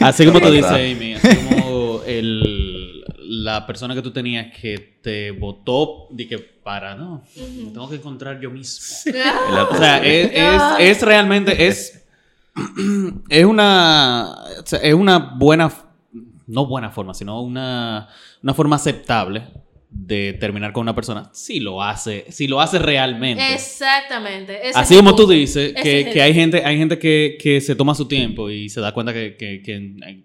Así 0.00 0.24
como 0.26 0.40
tú 0.40 0.50
dices. 0.50 0.70
Amy, 0.70 1.14
así 1.14 1.36
como 1.36 2.02
el, 2.06 3.04
la 3.44 3.66
persona 3.66 3.94
que 3.94 4.02
tú 4.02 4.10
tenías 4.12 4.46
que 4.56 4.98
te 5.02 5.30
votó 5.30 6.08
de 6.10 6.26
que 6.28 6.38
para, 6.38 6.94
no, 6.94 7.22
me 7.36 7.70
tengo 7.70 7.88
que 7.88 7.96
encontrar 7.96 8.40
yo 8.40 8.50
mismo. 8.50 9.12
O 9.70 9.76
sea, 9.76 9.98
es, 10.04 10.30
es, 10.80 10.96
es 10.96 11.02
realmente, 11.02 11.66
es, 11.66 12.04
es 13.28 13.44
una, 13.44 14.34
o 14.62 14.66
sea, 14.66 14.78
es 14.80 14.94
una 14.94 15.18
buena, 15.18 15.70
no 16.46 16.66
buena 16.66 16.90
forma, 16.90 17.14
sino 17.14 17.40
una, 17.40 18.08
una 18.42 18.54
forma 18.54 18.76
aceptable 18.76 19.42
de 19.88 20.34
terminar 20.34 20.72
con 20.72 20.82
una 20.82 20.94
persona 20.94 21.30
si 21.32 21.60
lo 21.60 21.82
hace, 21.82 22.26
si 22.30 22.46
lo 22.46 22.60
hace 22.60 22.78
realmente. 22.78 23.54
Exactamente. 23.54 24.68
ese 24.68 24.78
Así 24.78 24.96
como 24.96 25.14
tú 25.14 25.26
dices, 25.26 25.74
que, 25.74 26.10
que 26.12 26.22
hay 26.22 26.34
gente, 26.34 26.64
hay 26.64 26.76
gente 26.76 26.98
que, 26.98 27.38
que 27.40 27.60
se 27.60 27.74
toma 27.74 27.94
su 27.94 28.06
tiempo 28.06 28.50
y 28.50 28.68
se 28.68 28.80
da 28.80 28.92
cuenta 28.92 29.12
que, 29.12 29.36
que, 29.36 30.24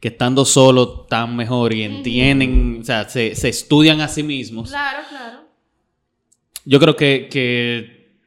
estando 0.00 0.44
solo 0.44 1.02
están 1.04 1.36
mejor 1.36 1.72
y 1.72 1.82
entienden, 1.84 2.78
o 2.80 2.84
sea, 2.84 3.08
se, 3.08 3.34
se 3.34 3.48
estudian 3.48 4.00
a 4.00 4.08
sí 4.08 4.22
mismos. 4.22 4.70
Claro, 4.70 4.98
claro. 5.08 5.38
Yo 6.64 6.78
creo 6.78 6.96
que, 6.96 7.28
que, 7.30 8.18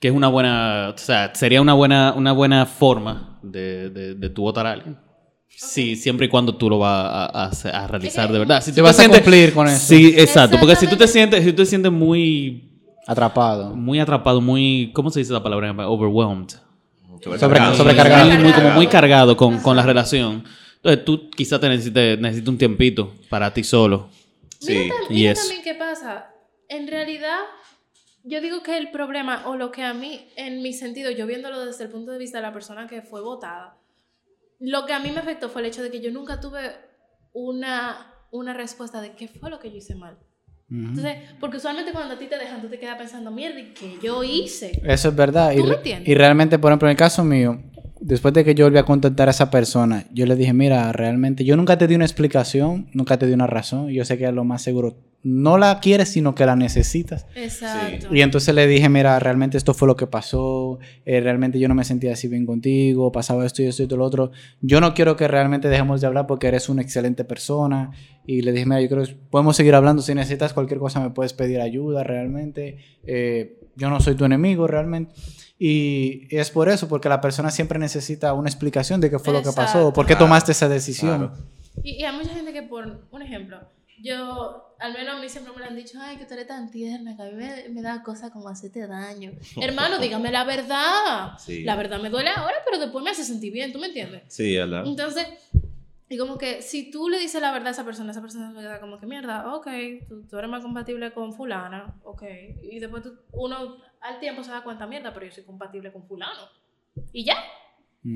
que 0.00 0.08
es 0.08 0.14
una 0.14 0.28
buena, 0.28 0.92
o 0.94 0.98
sea, 0.98 1.34
sería 1.34 1.60
una 1.60 1.74
buena, 1.74 2.14
una 2.16 2.32
buena 2.32 2.66
forma 2.66 3.38
de, 3.42 3.90
de, 3.90 4.14
de 4.14 4.30
tú 4.30 4.42
votar 4.42 4.66
a 4.66 4.72
alguien. 4.72 5.05
Sí, 5.48 5.96
siempre 5.96 6.26
y 6.26 6.28
cuando 6.28 6.54
tú 6.56 6.68
lo 6.68 6.78
vas 6.78 7.06
a, 7.06 7.24
a 7.26 7.44
hacer- 7.46 7.74
a 7.74 7.86
realizar 7.86 8.30
de 8.30 8.38
verdad. 8.40 8.62
Si 8.62 8.72
Te 8.72 8.82
vas 8.82 8.98
a 9.00 9.08
cumplir 9.08 9.54
con 9.54 9.66
eso. 9.68 9.78
Sí, 9.86 10.14
exacto. 10.16 10.58
Porque 10.60 10.76
si 10.76 10.86
tú 10.86 10.96
te 10.96 11.08
sientes, 11.08 11.42
si 11.44 11.50
tú 11.52 11.56
te 11.62 11.66
sientes 11.66 11.90
muy, 11.90 12.70
Atrapado. 13.06 13.74
muy 13.74 13.98
atrapado, 13.98 14.40
muy, 14.40 14.90
¿cómo 14.94 15.10
se 15.10 15.20
dice 15.20 15.32
la 15.32 15.42
palabra? 15.42 15.70
Overwhelmed. 15.88 16.50
Sobre- 17.22 17.38
Sobrecargado. 17.38 17.74
sobrecargado. 17.76 18.26
Muy, 18.30 18.38
muy- 18.38 18.52
como 18.52 18.70
muy 18.70 18.86
cargado 18.88 19.36
con, 19.36 19.58
con 19.60 19.76
la 19.76 19.82
relación. 19.82 20.44
Entonces 20.76 21.04
tú 21.04 21.30
quizás 21.30 21.58
te 21.60 21.68
necesites, 21.68 22.18
necesites 22.20 22.48
un 22.48 22.58
tiempito 22.58 23.14
para 23.30 23.52
ti 23.54 23.64
solo. 23.64 24.08
Sí. 24.58 24.90
Yes. 25.08 25.38
también 25.40 25.62
qué 25.64 25.74
pasa. 25.74 26.26
En 26.68 26.86
realidad, 26.88 27.38
yo 28.24 28.40
digo 28.40 28.62
que 28.62 28.76
el 28.76 28.90
problema, 28.90 29.44
o 29.46 29.56
lo 29.56 29.70
que 29.72 29.82
a 29.84 29.94
mí, 29.94 30.20
en 30.36 30.60
mi 30.62 30.72
sentido, 30.74 31.10
yo 31.10 31.26
viéndolo 31.26 31.64
desde 31.64 31.84
el 31.84 31.90
punto 31.90 32.12
de 32.12 32.18
vista 32.18 32.38
de 32.38 32.42
la 32.42 32.52
persona 32.52 32.86
que 32.86 33.00
fue 33.02 33.22
votada, 33.22 33.76
lo 34.60 34.86
que 34.86 34.92
a 34.92 34.98
mí 35.00 35.10
me 35.10 35.18
afectó 35.20 35.48
fue 35.48 35.60
el 35.62 35.68
hecho 35.68 35.82
de 35.82 35.90
que 35.90 36.00
yo 36.00 36.10
nunca 36.10 36.40
tuve 36.40 36.60
una, 37.32 38.12
una 38.30 38.54
respuesta 38.54 39.00
de 39.00 39.12
qué 39.12 39.28
fue 39.28 39.50
lo 39.50 39.58
que 39.58 39.70
yo 39.70 39.76
hice 39.78 39.94
mal. 39.94 40.18
Entonces, 40.68 41.18
porque 41.38 41.58
usualmente 41.58 41.92
cuando 41.92 42.14
a 42.14 42.18
ti 42.18 42.26
te 42.26 42.36
dejan, 42.38 42.60
tú 42.60 42.68
te 42.68 42.78
quedas 42.80 42.98
pensando, 42.98 43.30
mierda, 43.30 43.60
¿y 43.60 43.72
qué 43.72 43.98
yo 44.02 44.24
hice? 44.24 44.80
Eso 44.84 45.10
es 45.10 45.14
verdad. 45.16 45.52
Y, 45.52 45.58
¿Tú 45.58 45.62
me 45.64 45.68
re- 45.70 45.76
entiendes? 45.76 46.08
y 46.08 46.14
realmente, 46.14 46.58
por 46.58 46.72
ejemplo, 46.72 46.88
en 46.88 46.92
el 46.92 46.96
caso 46.96 47.22
mío, 47.22 47.60
después 48.00 48.34
de 48.34 48.44
que 48.44 48.54
yo 48.54 48.66
volví 48.66 48.78
a 48.78 48.84
contactar 48.84 49.28
a 49.28 49.30
esa 49.30 49.50
persona, 49.50 50.06
yo 50.12 50.26
le 50.26 50.36
dije, 50.36 50.52
mira, 50.52 50.92
realmente, 50.92 51.44
yo 51.44 51.56
nunca 51.56 51.78
te 51.78 51.86
di 51.86 51.94
una 51.94 52.04
explicación, 52.04 52.88
nunca 52.92 53.18
te 53.18 53.26
di 53.26 53.32
una 53.32 53.46
razón. 53.46 53.88
Yo 53.88 54.04
sé 54.04 54.18
que 54.18 54.26
es 54.26 54.32
lo 54.32 54.44
más 54.44 54.62
seguro. 54.62 54.96
No 55.22 55.58
la 55.58 55.80
quieres, 55.80 56.10
sino 56.10 56.34
que 56.34 56.46
la 56.46 56.54
necesitas. 56.54 57.26
Exacto. 57.34 58.14
Y 58.14 58.20
entonces 58.20 58.54
le 58.54 58.66
dije, 58.66 58.88
mira, 58.88 59.18
realmente 59.18 59.56
esto 59.56 59.74
fue 59.74 59.88
lo 59.88 59.96
que 59.96 60.06
pasó, 60.06 60.78
eh, 61.04 61.20
realmente 61.20 61.58
yo 61.58 61.66
no 61.66 61.74
me 61.74 61.84
sentía 61.84 62.12
así 62.12 62.28
bien 62.28 62.46
contigo, 62.46 63.10
pasaba 63.10 63.44
esto 63.44 63.62
y 63.62 63.66
esto 63.66 63.82
y 63.82 63.86
todo 63.86 63.98
lo 63.98 64.04
otro. 64.04 64.30
Yo 64.60 64.80
no 64.80 64.94
quiero 64.94 65.16
que 65.16 65.26
realmente 65.26 65.68
dejemos 65.68 66.00
de 66.00 66.06
hablar 66.06 66.26
porque 66.26 66.46
eres 66.46 66.68
una 66.68 66.82
excelente 66.82 67.24
persona. 67.24 67.90
Y 68.24 68.42
le 68.42 68.52
dije, 68.52 68.66
mira, 68.66 68.80
yo 68.80 68.88
creo 68.88 69.04
que 69.04 69.16
podemos 69.30 69.56
seguir 69.56 69.74
hablando, 69.74 70.02
si 70.02 70.14
necesitas 70.14 70.52
cualquier 70.52 70.78
cosa 70.78 71.00
me 71.00 71.10
puedes 71.10 71.32
pedir 71.32 71.60
ayuda 71.60 72.04
realmente. 72.04 72.78
Eh, 73.04 73.65
yo 73.76 73.88
no 73.90 74.00
soy 74.00 74.14
tu 74.14 74.24
enemigo 74.24 74.66
realmente. 74.66 75.14
Y 75.58 76.26
es 76.36 76.50
por 76.50 76.68
eso, 76.68 76.86
porque 76.88 77.08
la 77.08 77.20
persona 77.20 77.50
siempre 77.50 77.78
necesita 77.78 78.34
una 78.34 78.48
explicación 78.48 79.00
de 79.00 79.10
qué 79.10 79.18
fue 79.18 79.32
lo 79.32 79.40
que 79.40 79.52
pasó, 79.52 79.78
Exacto. 79.78 79.92
por 79.94 80.06
qué 80.06 80.12
Claro, 80.14 80.26
tomaste 80.26 80.52
esa 80.52 80.68
decisión. 80.68 81.18
claro. 81.30 81.32
Y, 81.82 81.92
y 81.96 82.04
hay 82.04 82.14
mucha 82.16 82.30
gente 82.34 82.52
que, 82.52 82.62
por 82.62 83.06
un 83.10 83.22
ejemplo, 83.22 83.58
yo, 84.02 84.74
al 84.78 84.92
menos 84.92 85.16
a 85.16 85.20
mí 85.20 85.28
siempre 85.30 85.52
me 85.54 85.60
lo 85.60 85.64
han 85.66 85.76
dicho, 85.76 85.98
ay, 86.00 86.18
que 86.18 86.26
tú 86.26 86.34
eres 86.34 86.46
tan 86.46 86.70
tierna, 86.70 87.16
que 87.16 87.22
a 87.22 87.26
mí 87.26 87.32
me, 87.32 87.68
me 87.70 87.80
da 87.82 88.02
cosa 88.02 88.30
como 88.30 88.48
hacerte 88.48 88.86
daño. 88.86 89.32
Hermano, 89.60 89.98
dígame 89.98 90.30
la 90.30 90.44
verdad. 90.44 91.38
Sí. 91.38 91.64
La 91.64 91.76
verdad 91.76 92.00
me 92.02 92.10
duele 92.10 92.30
ahora, 92.36 92.56
pero 92.66 92.78
después 92.78 93.02
me 93.02 93.10
hace 93.10 93.24
sentir 93.24 93.52
bien, 93.52 93.72
¿tú 93.72 93.78
me 93.78 93.86
entiendes? 93.86 94.22
Sí, 94.28 94.54
¿verdad? 94.56 94.84
Entonces, 94.86 95.26
y 96.08 96.18
como 96.18 96.38
que 96.38 96.62
si 96.62 96.90
tú 96.90 97.08
le 97.08 97.18
dices 97.18 97.40
la 97.42 97.50
verdad 97.52 97.68
a 97.68 97.70
esa 97.72 97.84
persona, 97.84 98.12
esa 98.12 98.20
persona 98.20 98.50
se 98.52 98.58
queda 98.58 98.80
como 98.80 98.98
que 99.00 99.06
mierda, 99.06 99.54
ok, 99.56 99.66
tú, 100.08 100.26
tú 100.28 100.38
eres 100.38 100.48
más 100.50 100.62
compatible 100.62 101.12
con 101.12 101.32
fulana, 101.32 101.98
ok. 102.04 102.22
Y 102.62 102.78
después 102.78 103.02
tú- 103.02 103.18
uno 103.32 103.76
al 104.00 104.20
tiempo 104.20 104.44
se 104.44 104.50
da 104.52 104.62
cuenta, 104.62 104.86
mierda, 104.86 105.12
pero 105.12 105.26
yo 105.26 105.32
soy 105.32 105.44
compatible 105.44 105.92
con 105.92 106.06
fulano. 106.06 106.42
Y 107.12 107.24
ya, 107.24 107.36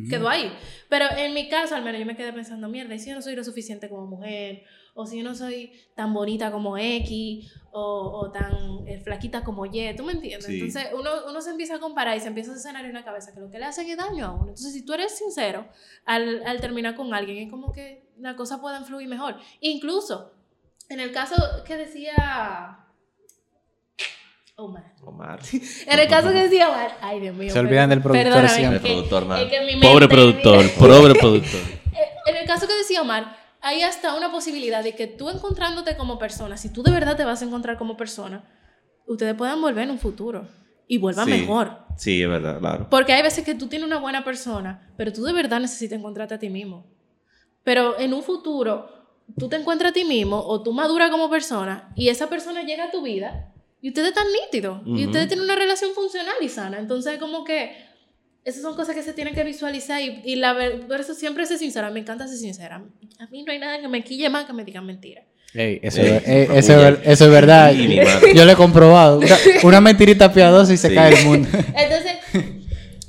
quedó 0.09 0.29
ahí. 0.29 0.53
Pero 0.89 1.07
en 1.17 1.35
mi 1.35 1.49
caso, 1.49 1.75
al 1.75 1.83
menos, 1.83 1.99
yo 1.99 2.07
me 2.07 2.17
quedé 2.17 2.33
pensando, 2.33 2.69
mierda, 2.69 2.95
¿y 2.95 2.99
si 3.01 3.09
yo 3.11 3.17
no 3.17 3.23
soy 3.23 3.35
lo 3.35 3.43
suficiente 3.43 3.89
como 3.89 4.07
mujer? 4.07 4.63
O 4.95 5.05
si 5.07 5.19
yo 5.19 5.25
no 5.25 5.35
soy 5.35 5.73
tan 5.97 6.15
bonita 6.15 6.53
como 6.53 6.79
X, 6.79 7.53
o, 7.73 8.21
o 8.23 8.31
tan 8.33 8.87
eh, 8.87 9.01
flaquita 9.05 9.43
como 9.45 9.65
Y, 9.67 9.95
¿tú 9.97 10.03
me 10.05 10.13
entiendes? 10.13 10.47
Sí. 10.47 10.55
Entonces 10.61 10.89
uno, 10.93 11.11
uno 11.29 11.41
se 11.41 11.51
empieza 11.51 11.77
a 11.77 11.79
comparar 11.81 12.17
y 12.17 12.21
se 12.21 12.29
empieza 12.29 12.51
a 12.51 12.55
hacer 12.55 12.61
escenario 12.71 12.89
en 12.89 12.95
la 12.95 13.05
cabeza 13.05 13.33
que 13.33 13.41
lo 13.41 13.51
que 13.51 13.59
le 13.59 13.65
hace 13.67 13.89
es 13.89 13.97
daño 13.97 14.27
a 14.27 14.31
uno. 14.33 14.43
Entonces, 14.49 14.73
si 14.73 14.85
tú 14.85 14.93
eres 14.95 15.17
sincero 15.17 15.67
al, 16.05 16.43
al 16.47 16.61
terminar 16.61 16.95
con 16.97 17.13
alguien, 17.15 17.39
es 17.47 17.51
como 17.51 17.73
que 17.73 18.09
la 18.19 18.35
cosa 18.37 18.61
pueda 18.61 18.83
fluir 18.85 19.09
mejor. 19.09 19.37
Incluso, 19.61 20.33
en 20.89 21.01
el 21.01 21.13
caso 21.13 21.37
que 21.65 21.77
decía... 21.77 22.77
Omar. 24.57 24.93
Omar. 25.05 25.41
En 25.87 25.99
el 25.99 26.09
caso 26.09 26.29
que 26.33 26.43
decía 26.43 26.69
Omar, 26.69 26.99
ay 27.01 27.21
Dios 27.21 27.35
mío. 27.35 27.51
Se 27.53 27.59
olvidan 27.59 27.89
del 27.89 28.03
productor 28.03 28.47
siempre. 28.49 28.77
es 28.77 28.83
que- 28.83 28.89
El 28.93 28.95
productor, 29.09 29.25
man. 29.27 29.49
que 29.49 29.79
Pobre 29.81 30.09
productor, 30.09 30.71
pobre 30.79 31.15
productor. 31.15 31.61
Eh, 31.93 32.07
En 32.27 32.37
el 32.37 32.47
caso 32.47 32.69
que 32.69 32.75
decía 32.75 33.01
Omar, 33.03 33.37
hay 33.63 33.83
hasta 33.83 34.15
una 34.15 34.31
posibilidad 34.33 34.83
de 34.83 34.95
que 34.95 35.07
tú 35.07 35.29
encontrándote 35.29 35.97
como 35.97 36.19
persona, 36.19 36.57
si 36.57 36.73
tú 36.73 36.83
de 36.83 36.91
verdad 36.91 37.17
te 37.17 37.25
vas 37.25 37.43
a 37.43 37.45
encontrar 37.45 37.77
como 37.79 37.97
persona, 37.97 38.45
ustedes 39.07 39.35
puedan 39.35 39.61
volver 39.61 39.85
en 39.85 39.91
un 39.91 39.99
futuro 39.99 40.49
y 40.87 40.99
vuelvan 40.99 41.27
Sí. 41.27 41.31
mejor. 41.33 41.79
Sí, 41.97 42.23
es 42.23 42.29
verdad, 42.29 42.59
claro. 42.59 42.87
Porque 42.91 43.13
hay 43.13 43.23
veces 43.23 43.45
que 43.45 43.55
tú 43.55 43.67
tienes 43.69 43.87
una 43.87 43.99
buena 43.99 44.25
persona, 44.25 44.91
pero 44.97 45.13
tú 45.13 45.23
de 45.25 45.33
verdad 45.33 45.61
necesitas 45.61 45.99
encontrarte 45.99 46.35
a 46.35 46.39
ti 46.39 46.49
mismo. 46.49 46.87
Pero 47.63 47.99
en 47.99 48.15
un 48.15 48.23
futuro, 48.23 48.89
tú 49.39 49.49
te 49.49 49.57
encuentras 49.57 49.91
a 49.91 49.95
ti 49.95 50.05
mismo 50.05 50.39
o 50.41 50.63
tú 50.63 50.73
maduras 50.73 51.11
como 51.11 51.29
persona 51.29 51.93
y 51.95 52.09
esa 52.09 52.29
persona 52.29 52.63
llega 52.63 52.85
a 52.85 52.91
tu 52.91 53.03
vida 53.03 53.53
y 53.83 53.89
ustedes 53.91 54.09
están 54.09 54.27
nítidos 54.45 54.81
y 54.87 54.93
Ujú. 55.03 55.05
ustedes 55.07 55.29
tienen 55.29 55.45
una 55.45 55.57
relación 55.57 55.93
funcional 55.95 56.35
y 56.41 56.49
sana. 56.49 56.79
Entonces, 56.79 57.19
como 57.19 57.45
que 57.45 57.77
esas 58.45 58.63
son 58.63 58.75
cosas 58.77 58.95
que 58.95 59.03
se 59.03 59.13
tienen 59.13 59.35
que 59.35 59.45
visualizar 59.45 60.01
y, 60.01 60.23
y 60.25 60.37
la 60.37 60.53
ver- 60.53 60.87
por 60.87 61.01
eso 61.01 61.15
siempre 61.15 61.45
ser 61.47 61.59
sincera. 61.59 61.91
Me 61.91 62.01
encanta 62.01 62.27
ser 62.27 62.39
sincera. 62.39 62.83
A 63.19 63.27
mí 63.27 63.43
no 63.43 63.53
hay 63.53 63.59
nada 63.59 63.81
que 63.81 63.89
me 63.89 64.03
quille 64.03 64.29
más 64.31 64.45
que 64.47 64.53
me 64.53 64.65
digan 64.65 64.87
mentiras. 64.87 65.25
Ey, 65.53 65.81
eso, 65.83 66.01
Ey, 66.01 66.09
eh, 66.27 66.49
eso 66.55 66.73
es 66.75 66.79
ver- 66.79 67.01
eso 67.05 67.25
es 67.25 67.31
verdad. 67.31 67.73
Sí. 67.73 67.99
Yo 68.35 68.45
lo 68.45 68.53
he 68.53 68.57
comprobado. 68.57 69.19
Una, 69.19 69.37
una 69.65 69.81
mentirita 69.81 70.33
piadosa 70.33 70.73
y 70.73 70.77
se 70.77 70.89
Sí. 70.89 70.95
cae 70.95 71.19
el 71.19 71.27
mundo. 71.27 71.49
Entonces, 71.77 72.13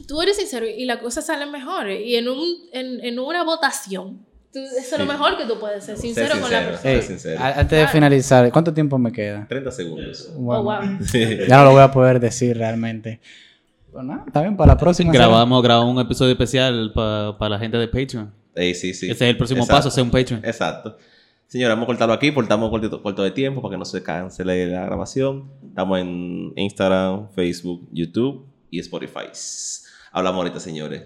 tú 0.07 0.21
eres 0.21 0.37
sincero 0.37 0.65
y 0.67 0.85
la 0.85 0.99
cosa 0.99 1.21
sale 1.21 1.45
mejor. 1.45 1.89
Y 1.91 2.15
en, 2.15 2.27
un, 2.27 2.43
en, 2.73 3.03
en 3.05 3.19
una 3.19 3.43
votación, 3.43 4.25
tú- 4.51 4.59
eso 4.59 4.79
es 4.79 4.91
lo 4.91 5.05
Sí. 5.05 5.11
mejor 5.11 5.37
que 5.37 5.45
tú 5.45 5.59
puedes 5.59 5.83
ser, 5.85 5.97
sincero, 5.97 6.33
Ser 6.33 6.41
con 6.41 6.51
la 6.51 6.57
sincero. 6.57 6.71
persona. 6.71 6.93
Ey, 6.93 7.01
sincero. 7.03 7.39
antes 7.41 7.79
de 7.79 7.87
finalizar, 7.87 8.51
¿cuánto 8.51 8.73
tiempo 8.73 8.97
me 8.97 9.11
queda? 9.11 9.45
30 9.47 9.71
segundos. 9.71 10.31
Bueno, 10.35 10.61
Oh, 10.61 10.63
wow. 10.63 10.97
Sí. 11.05 11.37
Ya 11.47 11.57
no 11.59 11.65
lo 11.65 11.71
voy 11.71 11.81
a 11.83 11.91
poder 11.91 12.19
decir 12.19 12.57
realmente. 12.57 13.19
Pues 13.91 14.05
nada, 14.05 14.23
está 14.25 14.41
bien, 14.41 14.55
para 14.55 14.73
la 14.73 14.77
próxima. 14.77 15.11
Grabamos, 15.11 15.61
grabamos 15.61 15.93
un 15.93 16.01
episodio 16.01 16.31
especial 16.31 16.91
para 16.93 17.49
la 17.49 17.59
gente 17.59 17.77
de 17.77 17.87
Patreon. 17.87 18.33
Ey, 18.55 18.73
sí, 18.73 18.93
sí. 18.93 19.07
Ese 19.09 19.25
es 19.25 19.29
el 19.31 19.37
próximo 19.37 19.63
Exacto. 19.63 19.77
paso, 19.77 19.91
ser 19.91 20.03
un 20.03 20.11
Patreon. 20.11 20.45
Exacto. 20.45 20.97
Señora, 21.47 21.73
vamos 21.73 21.83
a 21.83 21.87
cortarlo 21.87 22.13
aquí, 22.13 22.33
cortamos 22.33 22.69
cortito, 22.69 23.03
corto 23.03 23.23
de 23.23 23.31
tiempo 23.31 23.61
para 23.61 23.73
que 23.73 23.77
no 23.77 23.83
se 23.83 24.01
cancele 24.01 24.67
la 24.67 24.85
grabación. 24.85 25.51
Estamos 25.67 25.99
en 25.99 26.53
Instagram, 26.55 27.29
Facebook, 27.31 27.85
YouTube 27.91 28.45
y 28.69 28.79
Spotify. 28.79 29.27
Hablamos 30.13 30.37
ahorita, 30.37 30.61
señores. 30.61 31.03